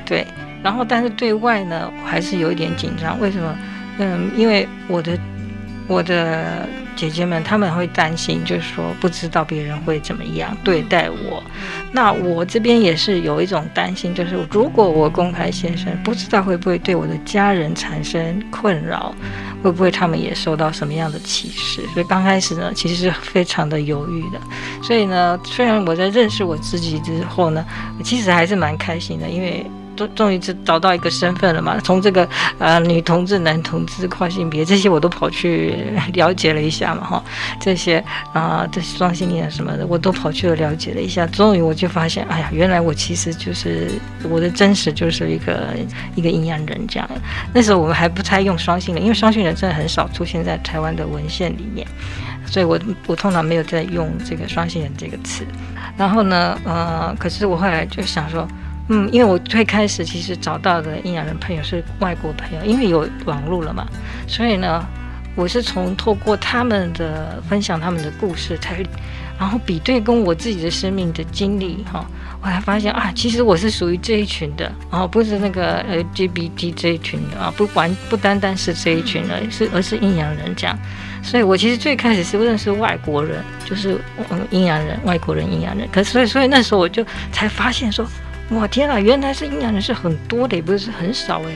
[0.06, 0.26] 对，
[0.62, 3.20] 然后但是对外呢，我还是有一点紧张。
[3.20, 3.56] 为什么？
[3.98, 5.18] 嗯，因为我的。
[5.86, 6.66] 我的
[6.96, 11.42] 姐姐们，她们会担心，就是说不知道别人会怎么样对待我。
[11.92, 19.14] 那我这边也是有一种担心，就是如果我公开现身，不知道会不会对我的家人产生困扰，
[19.62, 21.82] 会不会他们也受到什么样的歧视？
[21.92, 24.40] 所以刚开始呢，其实是非常的犹豫的。
[24.82, 27.64] 所以呢，虽然我在认识我自己之后呢，
[28.02, 29.66] 其实还是蛮开心的，因为。
[29.96, 31.78] 终终于是找到一个身份了嘛？
[31.80, 32.28] 从这个
[32.58, 35.76] 呃女同志、男同志、跨性别这些我都跑去
[36.12, 37.24] 了解了一下嘛，哈，
[37.60, 38.02] 这些
[38.32, 41.26] 啊、这些双性恋什么的我都跑去了了解了一下。
[41.26, 43.90] 终于我就发现，哎呀，原来我其实就是
[44.28, 45.74] 我的真实就是一个
[46.14, 47.08] 一个阴阳人这样。
[47.52, 51.86] 那时候我们还不太用双性恋，因为双性人真的很少出现在台湾的文献里面，
[52.46, 55.44] 所以我我通常没有在用这个双性人这个词。
[55.96, 58.46] 然后呢，呃，可是我后来就想说。
[58.88, 63.86] 嗯，因为我最开始其实找到的阴阳人朋友是外国朋友，因为有网络了嘛，
[64.28, 64.84] 所以呢，
[65.34, 68.84] 我是从透过他们的分享他们的故事才，
[69.38, 72.04] 然后比对跟我自己的生命的经历哈，
[72.42, 80.78] 我才发现啊，其实我是属于这一群的啊，不是那个 LGBT 这一群的啊，不管不单单是这一群的，是而是阴阳人这样，
[81.22, 83.98] 所以我其实最开始是认识外国人，就是
[84.30, 88.06] 嗯阴阳人，外国人阴阳人，可是所以所以那时候我就才发现说。
[88.50, 91.52] 哇天啊，原来是阴阳人是很多的，也不是很少哎，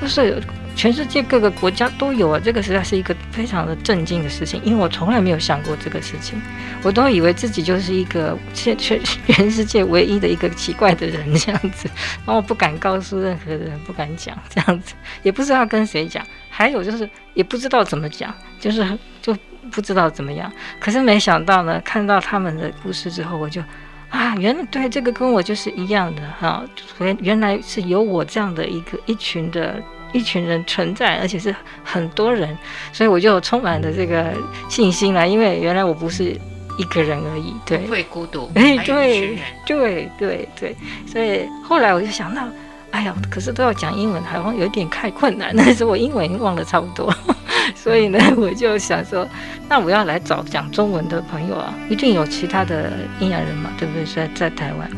[0.00, 0.42] 就是
[0.74, 2.40] 全世界各个国家都有啊。
[2.42, 6.40] 这个实在是一个非常的震惊的事情，因为我从来没有想过这个事情，
[6.82, 11.88] 我都以为自己就是一个全全全世界唯一的一个奇怪的人这样子，
[12.24, 19.36] 然后我不敢告诉任何人，不敢讲这样子，也不知道跟谁讲，还有就是也不知道怎么讲，就是就
[19.70, 20.50] 不知道怎么样。
[20.80, 23.62] 可是没想到呢，看到他们的故事之后，我就。
[24.10, 26.64] 啊，原来对这个跟我就是一样的哈，
[26.98, 29.80] 原原来是有我这样的一个一群的
[30.12, 32.56] 一群人存在，而且是很多人，
[32.92, 34.34] 所以我就充满了这个
[34.68, 36.36] 信心了，因为原来我不是
[36.76, 42.42] 一个人而已，对，不会孤独，哎，对，对对对，所以后来我就想到，
[42.90, 47.14] 哎呀，可是都要讲英文，好像有点太困难，但是我英文忘了差不多。
[47.76, 49.26] 所以呢，我就想说，
[49.68, 54.04] 那我要来找讲中文的朋友啊，一定有其他的阴阳人嘛，对不对？
[54.04, 54.90] 在在台湾，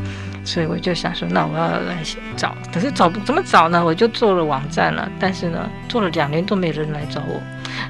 [0.45, 1.97] 所以我就想说，那我要来
[2.35, 3.83] 找，可是找怎么找呢？
[3.83, 7.41] 我就做了网站了，但是呢，做了两年都没人来找我，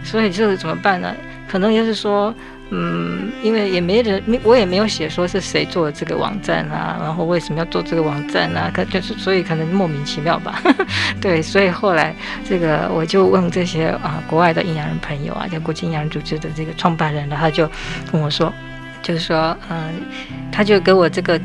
[0.04, 1.16] 所以这个怎么办呢？
[1.48, 2.34] 可能就是说。
[2.76, 8.72] 嗯，因为也没人，我也没有写说是谁做的这个网站啊，然后为什么要做这个网站啊？
[8.74, 10.60] 可就是所以可能莫名其妙吧，
[11.22, 17.70] 对，所以后来这个我就问这些啊国外的阴阳人朋友啊，叫国际阴阳人组织的这个创办人，然后他就
[18.12, 18.52] 跟我说，
[19.04, 19.94] 就是说，嗯，
[20.52, 21.40] 他就给我这个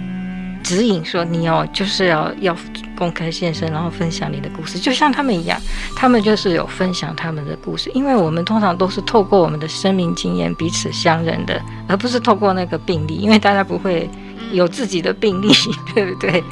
[0.62, 2.57] 指引说，你要就是要要。
[2.99, 5.57] 公开现身，然后分享你的故事，就像他们一样，
[5.94, 7.88] 他们就是有分享他们的故事。
[7.94, 13.14] 因为我们通常都是透过我们的生命经验彼此相认的，而不是透过那个病例。
[13.14, 14.11] 因为大家不会
[14.52, 15.48] 有自己的病历，
[15.94, 16.42] 对不对？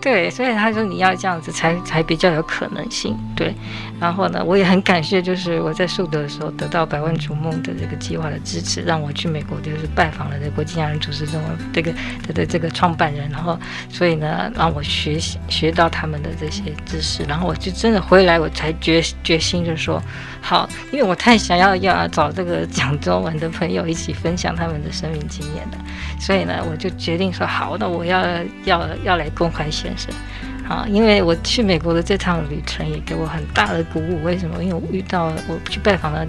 [0.00, 3.54] 对，所以他说你要这样子才才比较有可能性，对。
[4.00, 11.40] 然后呢，我也很感谢，就是我在树德的时候得到百万逐梦的这个计划的支持，让我去美国就是拜访了这个国际家人主持中
[11.72, 11.92] 这个
[12.26, 20.02] 的的这个创办人，然后所以呢，让我学习学到他们的这些知识，然后我就真的回来，我才决决心就说
[20.42, 25.78] 好，因为我太想要要找这个讲中文的朋友一起分享他们的生命经验了，
[26.20, 28.22] 所以呢，我就决定说好，那我要
[28.64, 30.12] 要要来公开现身。
[30.66, 34.24] 啊，因为我去美国的这趟旅程也给我很大的鼓舞。
[34.24, 34.64] 为什么？
[34.64, 36.26] 因为我遇到我去拜访了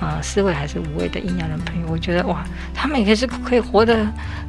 [0.00, 4.06] 啊四位还是五位的阴阳人朋友，我觉得哇，他们也是可以活得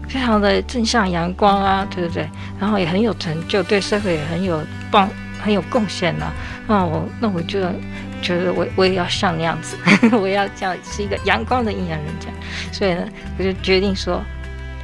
[0.08, 2.26] 非常的正向阳光啊，对不对？
[2.58, 5.10] 然后也很有成就，对社会也很有帮
[5.44, 6.32] 很有贡献呐。
[6.66, 7.60] 那我那我就
[8.22, 9.76] 觉得我我也要像那样子，
[10.16, 12.36] 我要这样是一个阳光的阴阳人这样。
[12.72, 13.06] 所以呢，
[13.38, 14.24] 我就决定说。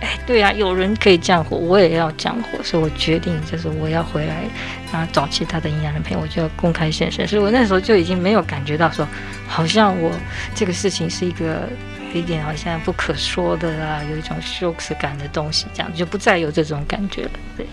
[0.02, 4.44] 哎，对呀、啊，有人可以降火，我也要降火，所以我决定就是我要回来，
[4.92, 7.28] 然后找其他的营养人陪我，就要公开现身。
[7.28, 9.08] 所以我那时候就已经没有感觉到说，
[9.48, 10.12] 好像我
[10.56, 11.70] 这个事情是一个
[12.14, 17.32] 有一点好像不可说的啊，有一种羞耻感的东西，这样就不再有这种感觉了。
[17.56, 17.66] 对。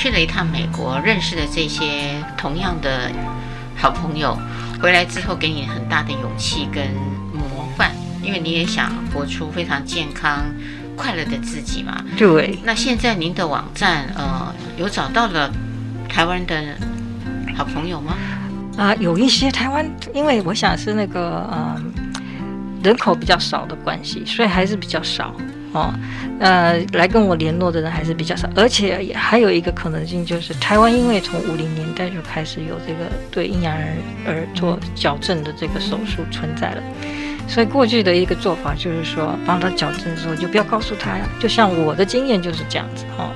[0.00, 3.12] 去了一趟美国，认识了这些同样的
[3.76, 4.34] 好朋友，
[4.80, 6.86] 回来之后给你很大的勇气跟
[7.34, 7.90] 模范，
[8.22, 10.42] 因为你也想活出非常健康、
[10.96, 12.02] 快乐的自己嘛。
[12.16, 12.58] 对。
[12.64, 15.52] 那现在您的网站，呃，有找到了
[16.08, 16.56] 台湾的
[17.54, 18.14] 好朋友吗？
[18.78, 21.82] 啊、呃，有一些台湾，因为我想是那个，嗯、呃，
[22.84, 25.34] 人口比较少的关系，所以还是比较少。
[25.72, 25.94] 哦，
[26.40, 36.82] 呃，来跟我联络的人还是比较少，而且也还有一个可能性，就是台湾因为从五零年代就开始有这个对阴阳人而做矫正的这个手术存在了，
[37.46, 43.30] 所以过去的一个做法就是说，帮他矫正之后就不要告诉他呀，就像我的经验就是这样子哈，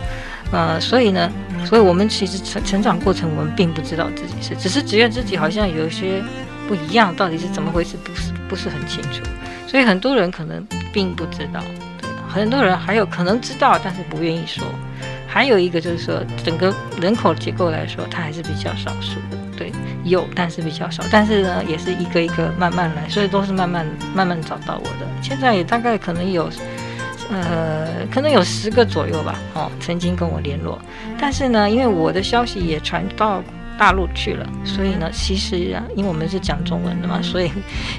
[0.50, 1.30] 呃，所以呢，
[1.64, 6.20] 所以我们其实成成长过程我们并不知道自己是，只是觉得自己好像有一些
[6.66, 9.22] 不一样，到底是怎么回事，不是不是很清楚，
[9.68, 11.62] 所以很多人可能并不知道。
[12.34, 14.64] 很多人还有可能知道，但是不愿意说。
[15.26, 19.38] 还有一个就是说，整个人口结构来说，它还是比较少数的。
[19.56, 21.02] 对，有，但是比较少。
[21.12, 25.06] 但是呢，也是一个一个慢慢来，所以都是慢慢慢慢找到我的。
[25.22, 26.50] 现在也大概可能有，
[27.30, 29.38] 呃，可能有十个左右吧。
[29.54, 30.80] 哦，曾经跟我联络。
[31.20, 33.42] 但是呢，因为我的消息也传到
[33.76, 37.50] 大陆去了，所以呢，其实啊，因为我们是讲中文的嘛，所以，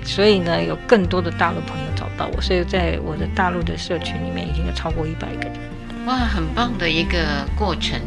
[0.05, 5.53] 所以呢，有更多的大陆朋友找到我，所以在我的大陆的社群里面，已经有超过一百个人。
[6.05, 7.99] 哇，很棒的一个过程，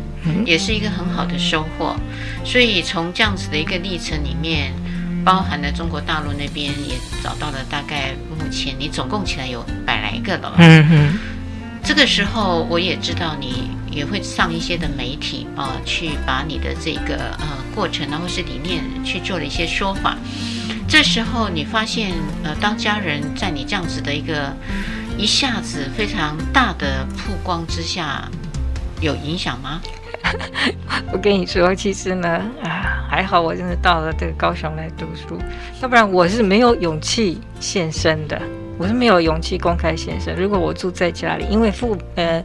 [0.44, 1.96] 也是一个很好的收获。
[2.44, 4.72] 所以从这样子的一个历程里面，
[5.24, 10.54] 包含了中国大陆那边也找到了大概目前你总共起来有百来个了。
[10.58, 11.18] 嗯哼。
[11.82, 13.70] 这个时候我也知道你。
[13.90, 20.16] 也会上一些的媒体啊、呃，去把你的这个呃过程然后是理念去做了一些说法。
[20.88, 24.52] 这时候你发现呃，当家人在你这样子的一个
[25.18, 28.26] 一下子非常大的曝光之下，
[29.00, 29.80] 有影响吗？
[31.12, 32.28] 我跟你说，其实呢，
[32.64, 35.38] 啊，还好我真的到了这个高雄来读书，
[35.82, 38.40] 要不然我是没有勇气现身的。
[38.78, 40.34] 我是没有勇气公开现身。
[40.36, 42.42] 如果我住在家里，因为父呃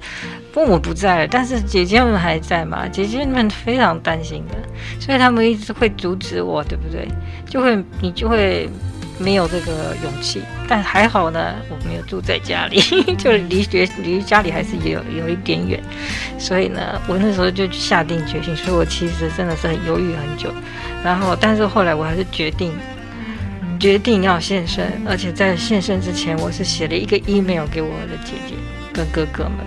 [0.52, 4.56] 父母不在了，但是姐姐们还在嘛，姐姐们非常担心的，
[5.00, 7.08] 所以他们一直会阻止我，对不对？
[7.48, 8.68] 就会你就会
[9.20, 10.42] 没有这个勇气。
[10.68, 12.82] 但还好呢，我没有住在家里，
[13.18, 15.80] 就离学离家里还是有有一点远，
[16.40, 20.52] 所以呢，我那时候就下定决心，所以我其实真的是很犹豫很久，
[21.04, 22.74] 然后但是后来我还是决定。
[23.84, 28.56] 决定要现身，而且在现身之前，我是写了一个 email 给我的姐姐
[28.94, 29.58] 跟哥哥们。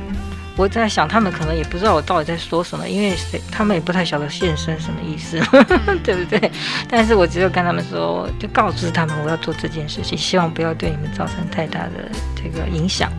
[0.57, 5.39] 我在想，他们可能也不知道我到底在说什么，因为谁他们也不太晓得现身什么意思，
[6.03, 6.51] 对不对？
[6.89, 13.13] 但是我只有跟他们说，就告知他们我要做这件事情，希望不要对你们造成太大的这个影响。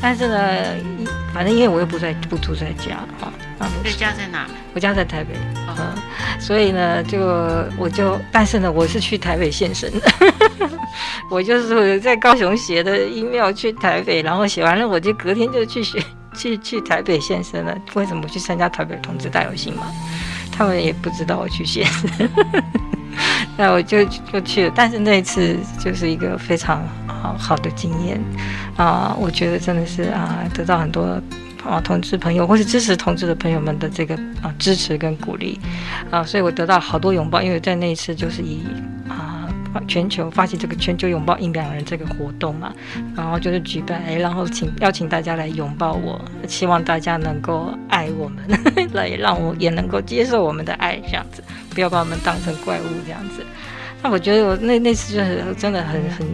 [0.00, 0.38] 但是呢，
[1.34, 3.32] 反正因为我又不在不住在家啊。
[3.82, 4.46] 你家在哪？
[4.74, 5.34] 我家在台北，
[5.68, 5.94] 嗯，
[6.40, 7.20] 所以呢，就
[7.78, 10.12] 我就，但是呢，我是去台北现身的，
[11.30, 16.02] 我就是在高雄写的 email 去台北，然后写完了，我就隔天就去学。
[16.36, 19.84] 去去台北现身了，为什么去参加台北同志大游行嘛？
[20.50, 22.28] 他们也不知道我去现身，
[23.56, 24.72] 那我就就去了。
[24.74, 28.20] 但是那一次就是一个非常好好的经验
[28.76, 31.22] 啊，我觉得真的是啊，得到很多
[31.68, 35.58] 啊同志朋友或是支持同志的朋友们的这个啊支持跟鼓励
[36.10, 38.62] 啊，所以我得到好多拥抱，因为在那一次就是以
[39.08, 39.40] 啊。
[39.88, 42.72] 全球发起这个全球拥抱印第安人这个活动嘛，
[43.16, 48.44] 然后就是举办，然后请邀请大家来拥抱我，希望大家能够爱我们，
[48.94, 53.44] 来让我也能够接受我们的爱，这样子，不要把我们当成怪物这样子。
[54.00, 56.24] 那我觉得我那那次就是真的很很。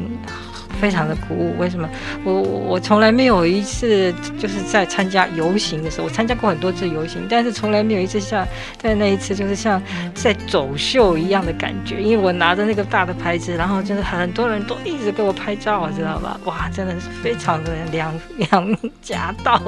[0.81, 1.89] 非常的鼓舞，为什么？
[2.24, 8.47] 我我从来没有一次就是在参加游行的时候，我参加过很多次游行，但是从来没有一次像
[8.78, 9.81] 在那一次就是像
[10.14, 16.41] 在走秀一样的感觉，因为我拿着那个大的牌子，然后就是很多人都一直给我拍照，知道吧？
[16.45, 19.61] 哇，真的是非常的两两夹道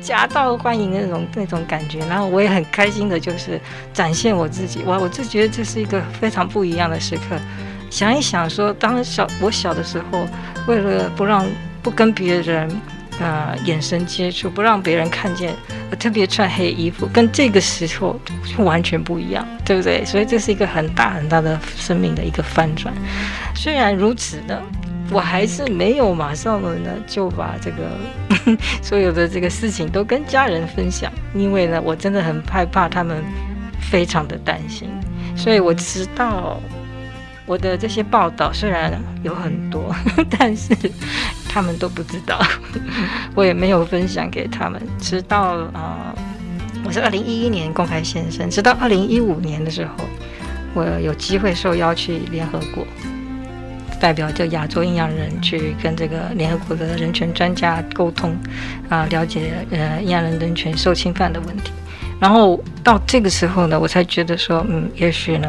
[0.00, 3.60] 夹道欢迎那种那种感觉，然后我也很开心的，就是
[3.92, 7.38] 展现我自己，哇，我就觉得这是一个非常不一样的时刻。
[7.90, 10.26] 想一想说，当小我小的时候，
[10.66, 11.46] 为了不让
[11.82, 12.68] 不跟别人
[13.20, 15.54] 啊、呃、眼神接触，不让别人看见，
[15.90, 20.04] 我特别穿黑衣服，跟这个时候就完全不一样，对不对？
[20.04, 22.92] 所以这是一个很大很大的生命的一个翻转。
[23.54, 24.60] 虽然如此呢，
[25.10, 33.24] 我还是没有马上的呢就把这个 所有的这个事情都跟家人分享，因为呢，我真的很害怕他们
[33.80, 34.90] 非常的担心，
[35.36, 36.60] 所以我知道。
[37.46, 38.92] 我的这些报道虽然
[39.22, 39.94] 有很多，
[40.36, 40.74] 但是
[41.48, 42.40] 他们都不知道，
[43.36, 44.82] 我也没有分享给他们。
[44.98, 46.12] 直到啊、
[46.84, 49.92] 我是二零一一年公开现身，直到二零一五年的时候，
[50.74, 52.84] 我有机会受邀去联合国，
[54.00, 58.36] 代表就亚洲阴阳人去跟这个联合国的人权专家沟通，
[58.88, 61.70] 啊、了解呃阴阳人人权受侵犯的问题。
[62.18, 65.48] 然后到这个时候呢，我才觉得说，嗯，也许呢。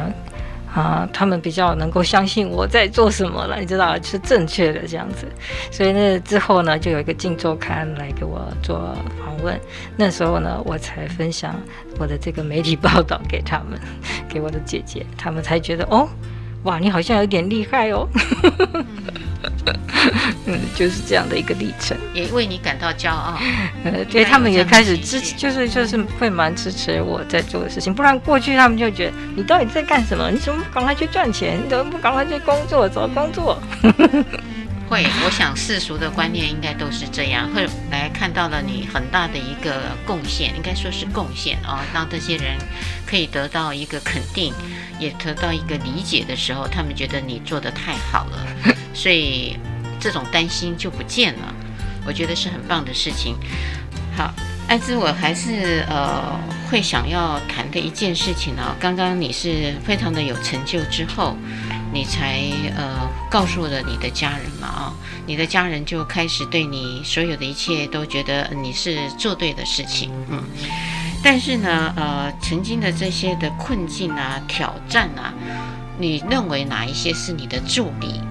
[0.77, 5.25] 啊，他们比较能够相信我在做什么了， 你知道是正确的这样子，
[5.71, 9.59] 所以那之后呢，就有一个《镜周刊》来给我做访问，
[9.95, 11.59] 那时候呢，我才分享
[11.97, 13.79] 我的这个媒体报道给他们，
[14.29, 16.07] 给我的姐姐，他们才觉得哦，
[16.63, 18.07] 哇，你好像有点厉害哦。
[20.45, 23.37] 嗯， 就是这样的一个历程，也为你感到骄傲。
[23.83, 27.93] 呃，对，他们也开始支持，就是就是会蛮支持我在做的事情。
[27.93, 30.29] 不然过去他们就觉得你到底在干什么？
[30.31, 31.57] 你怎么不赶快去赚钱？
[31.63, 33.61] 你怎么不赶快去工作找工作？
[34.89, 37.49] 会，我想世俗的观念应该都是这样。
[37.53, 42.55] 会来看到了你很大的一个贡献，应该说是贡献啊，让这些人
[43.07, 44.53] 可以得到一个肯定，
[44.99, 48.45] 也得到一个理解的时候，他们觉得你做的太好了。
[48.93, 49.57] 所以
[49.99, 51.53] 这种担心就不见了，
[52.05, 53.35] 我觉得是很棒的事情。
[54.15, 54.33] 好，
[54.67, 56.37] 爱芝，我还是呃
[56.69, 58.75] 会想要谈的一件事情呢、哦。
[58.79, 61.37] 刚刚你是非常的有成就之后，
[61.93, 62.41] 你才
[62.75, 64.93] 呃告诉了你的家人嘛啊、哦，
[65.25, 70.43] 你的家人就开始对你所有的一切都觉得你是做对的事情，嗯。
[71.29, 75.33] 但是呢，呃，曾经的这些的困境啊、挑战啊，
[75.99, 78.21] 你认为哪一些是你的助力？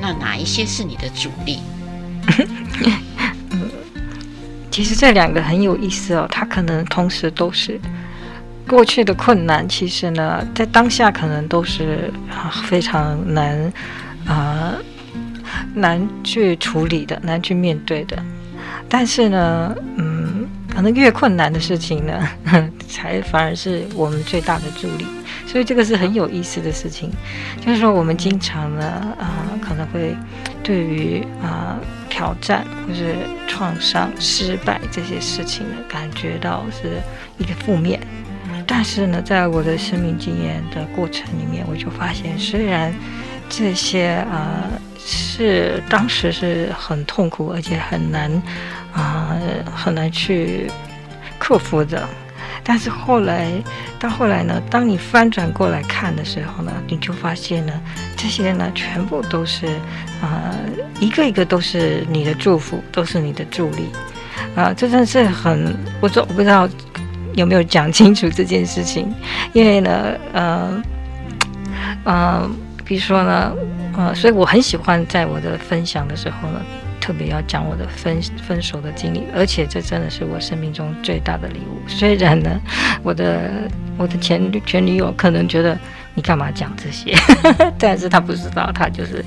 [0.00, 1.58] 那哪一些是你的主力？
[4.70, 7.80] 其实这两个很有意思哦，它可能同时都是
[8.68, 9.68] 过去的困难。
[9.68, 13.72] 其实呢，在当下可能都是啊非常难
[14.28, 14.74] 啊
[15.74, 18.16] 难去处理的，难去面对的。
[18.88, 22.28] 但是呢，嗯，可能越困难的事情呢，
[22.88, 25.06] 才反而是我们最大的助力。
[25.46, 27.10] 所以这个是很有意思的事情，
[27.64, 28.84] 就是说我们经常呢，
[29.18, 30.16] 啊、呃，可能会
[30.62, 33.14] 对于啊、呃、挑战或是
[33.46, 37.00] 创伤、失败这些事情呢，感觉到是
[37.38, 38.00] 一个负面。
[38.66, 42.92] 但是呢，在我的生命经验的过程里面，我就发现，虽然
[43.48, 48.42] 这些啊、呃、是当时是很痛苦，而且很难
[48.94, 49.36] 啊、
[49.74, 50.70] 很难去
[51.38, 52.08] 克服的。
[52.66, 53.50] 但是后来，
[54.00, 57.72] 到后来呢，当你翻转过来看的时候呢，你就发现呢，
[58.16, 59.66] 这些呢，全部都是，
[60.22, 60.54] 啊、
[60.98, 63.90] 一个一个都是你的祝福，都是你的助力，
[64.56, 66.66] 啊、呃，这真的是很，我说我不知道
[67.34, 69.12] 有没有讲清楚这件事情，
[69.52, 70.82] 因为呢，呃，
[72.04, 72.50] 呃，
[72.82, 73.52] 比如说呢，
[73.94, 76.62] 呃，所以我很喜欢在我的分享的时候呢。
[77.04, 81.86] 特别要讲我的分分手的经历，而且这真的是我生命中最大的礼物。
[81.86, 82.58] 虽然呢，
[83.04, 83.50] 我的
[83.98, 85.78] 我的前前女友可能觉得
[86.14, 87.14] 你干嘛讲这些，
[87.78, 89.22] 但是她不知道，她就是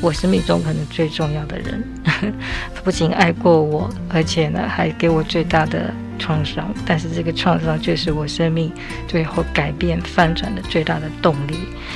[0.00, 1.84] 我生命中可能最重要的人。
[2.82, 8.70] 不仅爱过我，而且呢，还给我最大的创伤，但是这个创伤却是我生命
[9.06, 11.54] 最后改变翻转的最大的动力。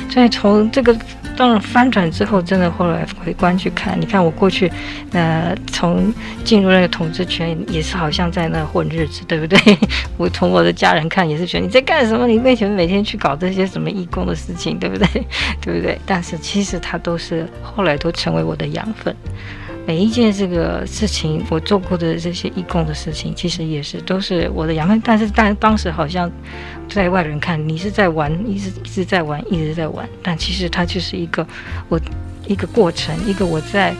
[0.08, 0.96] 所以从这个
[1.36, 4.70] 当然翻转之后，真的后来回观去看，你看我过去，
[5.12, 6.12] 呃，从
[6.44, 9.58] 进入那个统治权也是好像在那混日子，对不对？
[10.16, 12.26] 我从我的家人看也是觉得你在干什么？
[12.26, 15.06] 你为什么每天去搞这些什么义工的事情，对不对？
[15.60, 15.98] 对不对？
[16.06, 19.14] 但是其实它都是后来都成为我的养分。
[19.84, 25.00] 每一件这个事情，我做过的这些义工的事情，其实也是都是我的养分。
[25.04, 26.30] 但是，但当时好像
[26.88, 30.08] 在外人看你是在玩，一直一直在玩，一直在玩。
[30.22, 31.46] 但其实它就是一个
[31.88, 32.00] 我
[32.46, 33.92] 一个过程，一个我在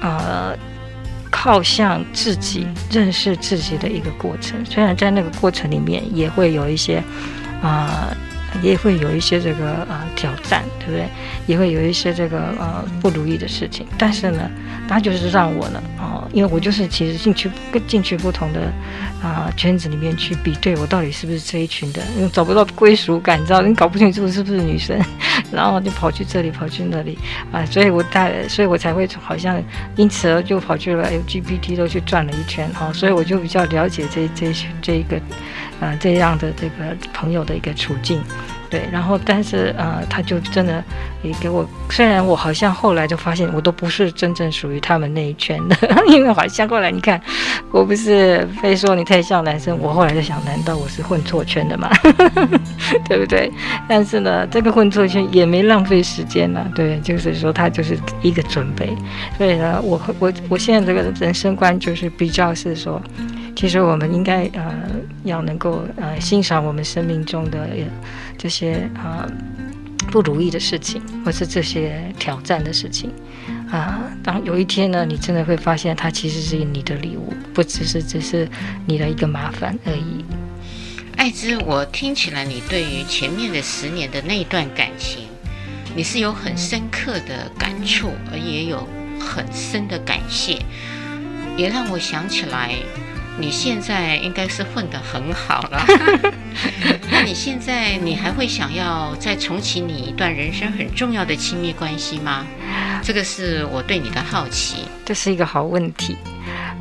[0.00, 0.54] 呃
[1.30, 4.62] 靠向自己、认识自己的一个过程。
[4.66, 7.02] 虽然在那个过程里面也会有一些
[7.62, 8.14] 啊。
[8.60, 11.08] 也会有一些这个呃挑战，对不对？
[11.46, 14.50] 也会有一些这个呃不如意的事情，但是呢，
[14.88, 18.72] 他就是让我呢，哦，因为我就是其实进去跟进去不同的
[19.22, 24.98] 啊、圈子里面去比对，我到底是不是这一群的，因为找不到归属感，你知道，你搞不清楚是不是女生，
[25.52, 27.18] 然后就跑去这里，跑去那里
[27.52, 29.62] 啊、所以我带，所以我才会好像
[29.96, 35.20] 因此而就跑去了 LGBT 都去转了一圈，哈、哦，所以我就比较了解这这这一个。
[35.80, 38.22] 啊、这样的这个朋友的一个处境，
[38.72, 40.82] 对，然后但是呃，他就真的
[41.22, 45.76] 也给我，虽然我好像后来就发现我都不是真正属于他们那一圈的，
[46.08, 47.20] 因为好像后来你看，
[47.70, 51.90] 我不是非说你太像男生，我后来就想，难道我是混错圈的吗？
[53.06, 53.52] 对不对？
[53.86, 58.96] 但是呢，这个混错圈也没浪费时间呢，对，就是说他就是一个准备，
[59.36, 62.98] 所以呢，我我我现在这个人生观就是比较是说。
[63.62, 64.74] 其实我们应该呃
[65.22, 67.68] 要能够呃欣赏我们生命中的
[68.36, 69.24] 这些啊、
[70.10, 73.12] 不如意的事情，或是这些挑战的事情
[73.70, 78.48] 啊、当有一天呢，你真的会发现它其实是你的礼物，不只是只是
[78.84, 80.24] 你的一个麻烦而已。
[81.16, 85.28] 爱芝，我听起来你对于前面的十年的那段感情，
[85.94, 88.88] 你是有很深刻的感触，而也有
[89.20, 90.58] 很深的感谢，
[91.56, 92.74] 也让我想起来。
[93.38, 95.84] 你现在应该是混得很好了，
[97.10, 102.46] 那你现在你还会想要再重启你一段人生很重要的亲密关系吗？
[103.02, 104.84] 这个是我对你的好奇。
[105.04, 106.16] 这是一个好问题，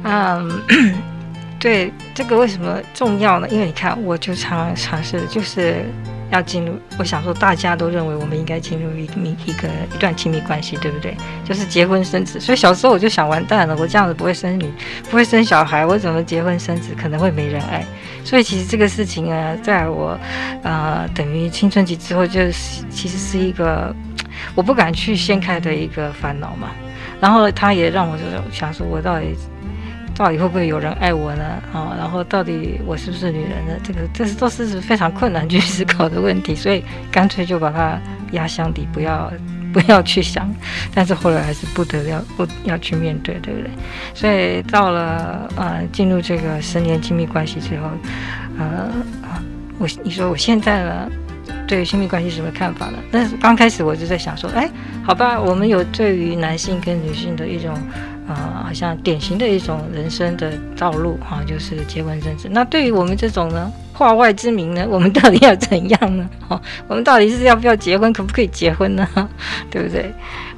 [0.03, 0.61] 嗯，
[1.59, 3.47] 对，这个为什么重要呢？
[3.49, 5.85] 因为你看，我就常尝试就是。
[6.31, 9.13] 要进入，我想说，大家都认为我们应该进入一个
[9.45, 11.15] 一个一段亲密关系，对不对？
[11.43, 12.39] 就是结婚生子。
[12.39, 14.71] 所以小时候我就想，完蛋了，我这样子不会生女，
[15.09, 16.95] 不会生小孩，我怎么结婚生子？
[16.95, 17.85] 可能会没人爱。
[18.23, 20.17] 所以其实这个事情啊，在我，
[20.63, 23.93] 呃，等于青春期之后，就是其实是一个
[24.55, 26.69] 我不敢去掀开的一个烦恼嘛。
[27.19, 29.35] 然后他也让我就是想说，我到底。
[30.21, 31.43] 到底会不会有人爱我呢？
[31.73, 33.73] 啊，然后到底我是不是女人呢？
[33.83, 37.99] 这个这是都是非常困难去思考的问题，所以干脆就把它
[38.33, 39.33] 压箱底，不要
[39.73, 40.47] 不要去想。
[40.93, 43.71] 但是后来还是不得要不要去面对，对不对？
[44.13, 47.89] 所以到了呃进入这个十年亲密关系之后，
[48.59, 48.91] 呃，
[49.79, 51.09] 我你说我现在呢，
[51.67, 52.99] 对于亲密关系什么看法呢？
[53.11, 54.69] 但是刚开始我就在想说，哎，
[55.03, 57.73] 好吧，我们有对于男性跟女性的一种。
[58.33, 62.47] 啊、好像典型的一种人生的道路哈、啊，就是结婚生子。
[62.51, 66.29] 那对于我们这种呢，化外之民呢， 我们到底要怎样呢？
[66.47, 69.07] 哈、我们到底是要不要结婚，可不可以结婚呢？
[69.69, 70.13] 对不对？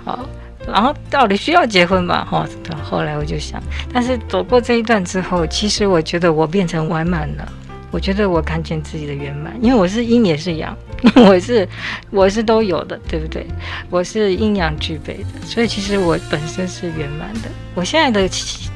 [0.06, 0.28] 好，
[0.68, 2.28] 然后到底需要结婚吧？
[2.30, 2.48] 哈、啊，
[2.84, 3.62] 后来我就想，
[3.94, 7.52] 但是走过这一段之后，其实我觉得我变成完满了。
[7.94, 10.76] 我觉得我看见自己的圆满，因为我是阴也是阳，
[11.28, 11.68] 我是
[12.10, 13.46] 我是都有的，对不对？
[13.92, 17.50] 我是阴阳俱备的，所以其实我本身是圆满的。
[17.76, 18.28] 我现在的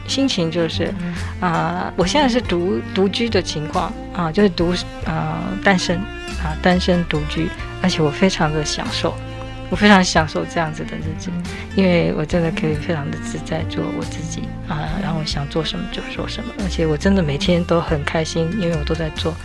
[0.08, 0.84] 心情就是，
[1.40, 4.70] 啊、呃，我现在是独独居的情况啊，就是独
[5.04, 7.50] 啊、呃、单身啊单身独居，
[7.82, 9.16] 而且我非常的享受。
[9.70, 11.30] 我非常享受这样子的日子，
[11.76, 19.36] 因为我真的可以非常的自在做我自己啊，然后想做什么就做什么，而且我真的每天都很开心，因为我都在做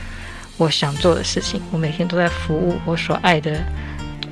[0.59, 3.61] 我想做的事情，我每天都在服务我所爱的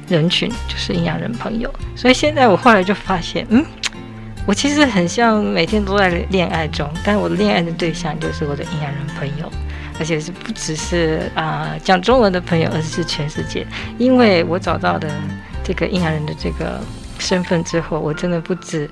[0.09, 1.69] 人群，就是阴阳人朋友。
[1.97, 3.67] 所以现在我后来就发现，嗯，
[4.47, 9.51] 我其实很像每天都在恋爱中，但是我的恋爱的对象就是我的阴阳人朋友，
[9.99, 13.67] 而且是不只是啊讲中文的朋友，而是全世界，
[13.99, 15.11] 因为我找到的。
[15.71, 16.81] 这个阴阳人的这个
[17.21, 18.91] 身份之后，我真的不止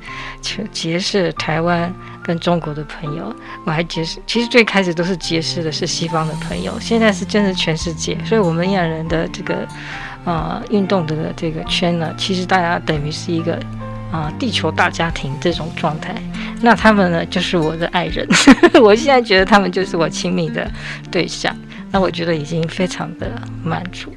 [0.70, 8.16] 结识台湾跟中国的朋友，我还结识，其实最开始都是结识的是西方的朋友，现在是真的全世界。
[8.24, 9.66] 所以，我们阴阳人的这个
[10.24, 13.58] 呃运动的这个圈呢，其实大家等于是一个
[14.12, 16.14] 啊、地球大家庭这种状态。
[16.62, 18.24] 那他们呢，就是我的爱人。
[18.80, 20.70] 我现在觉得他们就是我亲密的
[21.10, 21.52] 对象。
[21.90, 23.26] 那我觉得已经非常的
[23.64, 24.14] 满足。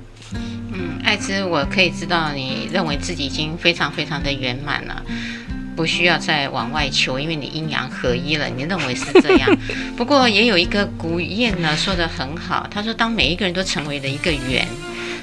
[0.74, 5.03] 嗯，爱芝，我可以知道你认为自己已经非常非常的圆满了，
[5.76, 8.47] 不需要再往外求，因为你阴阳合一了。
[8.47, 9.49] 你认为是这样？
[9.97, 12.67] 不过也有一个古谚呢，说得很好。
[12.72, 14.67] 他说，当每一个人都成为了一个圆，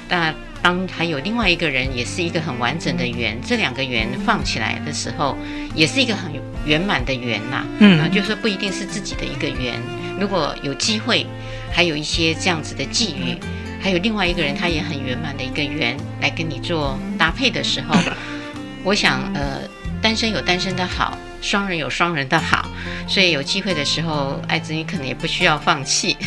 [0.07, 5.37] 那当还有另外一个人也是一个很完整的圆，这两个圆放起来的时候，
[5.73, 6.31] 也是一个很
[6.65, 7.65] 圆满的圆呐。
[7.79, 9.81] 嗯，就是不一定是自己的一个圆。
[10.19, 11.25] 如果有机会，
[11.71, 13.37] 还有一些这样子的际遇，
[13.79, 17.95] 还有另外一个人他也很圆满的一个圆来跟你做搭配的时候，
[18.83, 19.61] 我想呃，
[20.01, 22.65] 单身有单身的好，双人有双人的好，
[23.07, 26.17] 所以有机会的时候，爱子你可能也不需要放弃。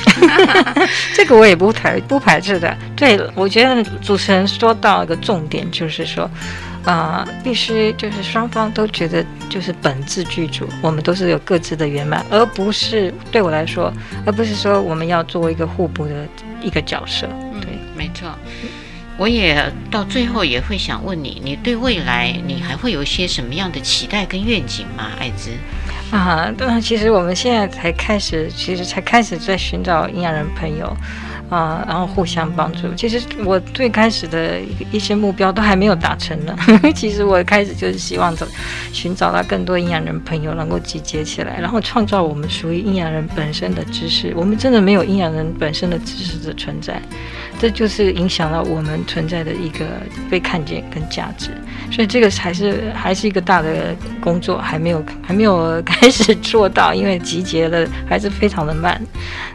[1.15, 2.77] 这个我也不排不排斥的。
[2.97, 6.31] 对，我觉得主持人说到一个重点，就是说。
[6.85, 13.95] 啊、呃，必须就是双方都觉得就是本质具足，我们都是有各自的圆满，而不是对我来说，
[14.27, 16.27] 而不是说我们要做一个互补的
[16.63, 17.27] 一个角色。
[17.61, 18.31] 对，嗯、没错。
[19.19, 25.11] 我也到最后也会想问你，你对未来你还会有一些什么样的期待跟愿景吗？
[25.21, 25.51] 艾芝
[26.11, 30.97] 啊，当然，其实我们现在才开始，其实才开始在寻找阴阳人朋友。
[31.53, 32.89] 啊，然后互相帮助。
[32.95, 34.59] 其实我最开始的
[34.91, 36.57] 一些目标都还没有达成呢。
[36.97, 38.47] 其实我开始就是希望找
[38.91, 44.33] 寻找到更多阴阳人朋友能够集结起来，然后创造我们属于阴阳人本身的知识。
[44.35, 47.03] 我们真的没有阴阳人本身的知识的存在，
[47.61, 49.85] 这就是影响到我们存在的一个
[50.31, 51.51] 被看见跟价值。
[51.91, 58.99] 所以这个还是还是一个大的工作，还没有还没有开始做到，因为集结的还是非常的慢。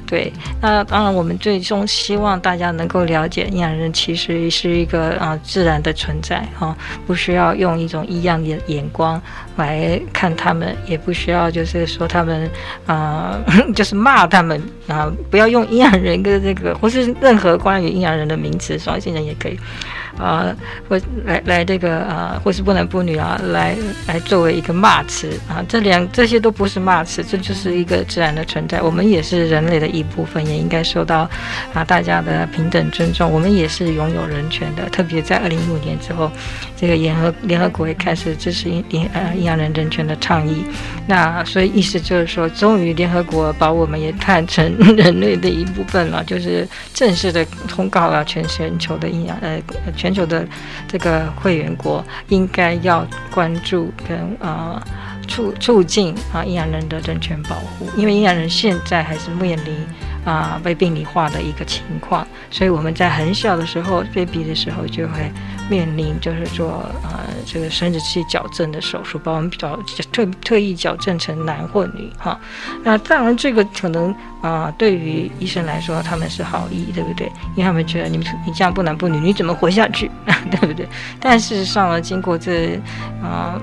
[0.05, 0.31] 对，
[0.61, 6.75] 那当然我们最终希望大家能够了解，阴阳人其实是一个啊、呃、自然的存在哈、
[7.05, 9.21] 不需要用一种异样的眼光
[9.57, 12.49] 来看他们，也不需要就是说他们
[12.85, 13.37] 啊、
[13.75, 19.59] 就是骂他们啊、不要用阴阳人跟这个或是任何关于阴阳人的名词，双性人也可以。
[20.17, 20.47] 啊，
[20.89, 23.77] 或来来这个啊，或是不男不女啊，来
[24.07, 28.81] 来作为一个骂词啊，这两这些都不是骂词，这就是一个自然的存在。
[28.81, 31.29] 我们也是人类的一部分，也应该受到
[31.71, 33.31] 啊大家的平等尊重。
[33.31, 36.31] 我们也是拥有人权的，特别在二零一五年之后，
[36.75, 40.65] 这个联合联合国也开始支持阴阴呃阴阳人人权的倡议。
[41.07, 49.57] 那所以意思就是说，终于联合国把我们也看成人类的一部分了， 就是正式的通告了全全球的阴阳呃
[49.95, 50.13] 全。
[50.17, 50.43] 球的
[50.87, 54.81] 这个会员国应该要关注跟啊、
[55.27, 59.75] 促促进啊阴阳人的人权保护，因为阴阳人现在还是面临
[60.27, 65.31] 啊、被病理化的一个情况，所以我们在很小的时候 baby 的时候就会
[65.69, 66.69] 面临就是说
[67.01, 69.79] 啊、呃、这个生殖器矫正的手术，把我们比较
[70.11, 72.37] 特特意矫正成男或女哈。
[72.83, 74.13] 那当然这个可能。
[74.39, 77.25] 啊，对于医生来说，他们是好意，对不对？
[77.55, 80.09] 因为他们觉得你们你这样不男不女，你怎么活下去，
[80.51, 80.87] 对不对？
[81.19, 82.79] 但事实上呢，经过这
[83.21, 83.59] 啊，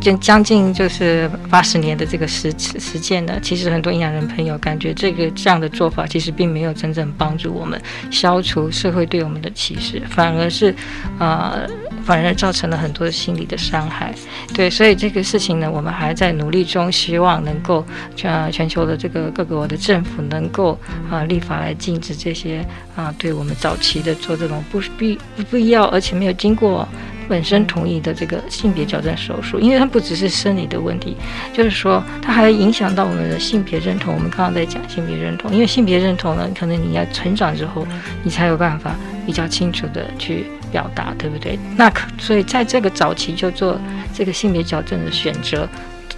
[0.00, 10.74] 将将近就是八十年的这个实实践呢，其实很多阴阳人朋友感觉这个这样的做法，其实并没有真正帮助我们消除社会对我们的歧视，反而是
[11.18, 11.68] 呃。
[12.02, 14.12] 反而造成了很多心理的伤害，
[14.54, 17.84] 对，所以这个事情呢，我们还在努力中，希望能够
[18.16, 20.76] 全全球的这个各国的政府能够
[21.10, 22.66] 啊立法来禁止这些
[22.96, 26.88] 啊对我们早期的做这种不必不必要而且没有经过
[27.30, 31.16] 本身同意的这个性别矫正手术，因为它不只是生理的问题，
[31.54, 34.12] 就是说它还影响到我们的性别认同。
[34.12, 37.86] 我们刚刚在讲性别认同，因为性别认同呢，可能你要成长之后，
[38.24, 40.46] 你才有办法比较清楚的去。
[40.72, 41.58] 表达对不对？
[41.76, 43.76] 那可所以在这个早期就做
[44.14, 45.68] 这个性别矫正的选择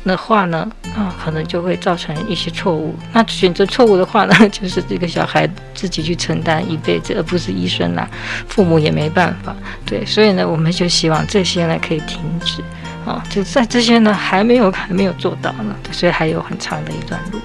[0.05, 2.94] 的话呢，啊，可能就会造成一些错误。
[3.12, 8.09] 那选择错误的话呢， 就是这个小孩自己去承担一辈子，而不是医生啦，
[8.48, 9.55] 父母也没办法。
[9.86, 12.62] 对，所以呢，我们就希望这些呢可以停止。
[13.05, 17.40] 啊，就在这些呢还没有还没有做到呢，所以还有很长的一段路。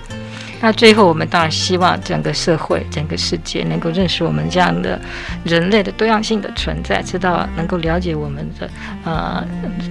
[0.60, 5.00] 那最后，我们当然希望整个社会、整个世界能够认识我们这样的
[5.44, 8.68] 人类的多样性的存在，知道能够了解我们的，
[9.04, 9.46] 呃，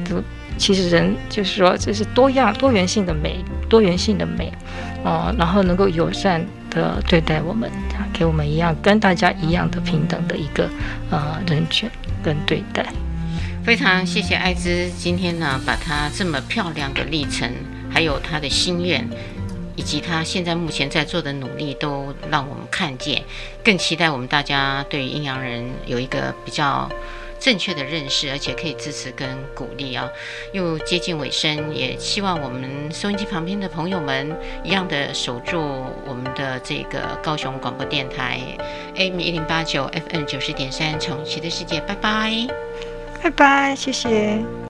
[0.08, 0.16] 都
[0.58, 4.52] 其实人就是说这是多样、多元性的美，多元性的美，
[5.04, 7.70] 哦、然后能够友善的对待我们，
[8.12, 10.68] 给我们一样跟大家一样的平等的一个
[11.10, 11.90] 呃人权
[12.22, 12.86] 跟对待。
[13.64, 17.50] 非常谢谢爱芝今天呢，把她这么漂亮的历程，
[17.90, 19.06] 还有她的心愿。
[19.78, 23.22] 以及他现在目前在做的努力，都让我们看见，
[23.62, 26.90] 更期待我们大家对于阴阳人有一个比较
[27.38, 30.10] 正确的认识，而且可以支持跟鼓励啊。
[30.52, 35.60] 又接近尾声，也希望我们收音机旁边的朋友们一样的守住
[36.06, 38.40] 我们的这个高雄广播电台
[38.94, 42.46] AM 一零八九 FM 九十点三，重启的世界，拜拜，
[43.22, 44.56] 拜拜，谢谢。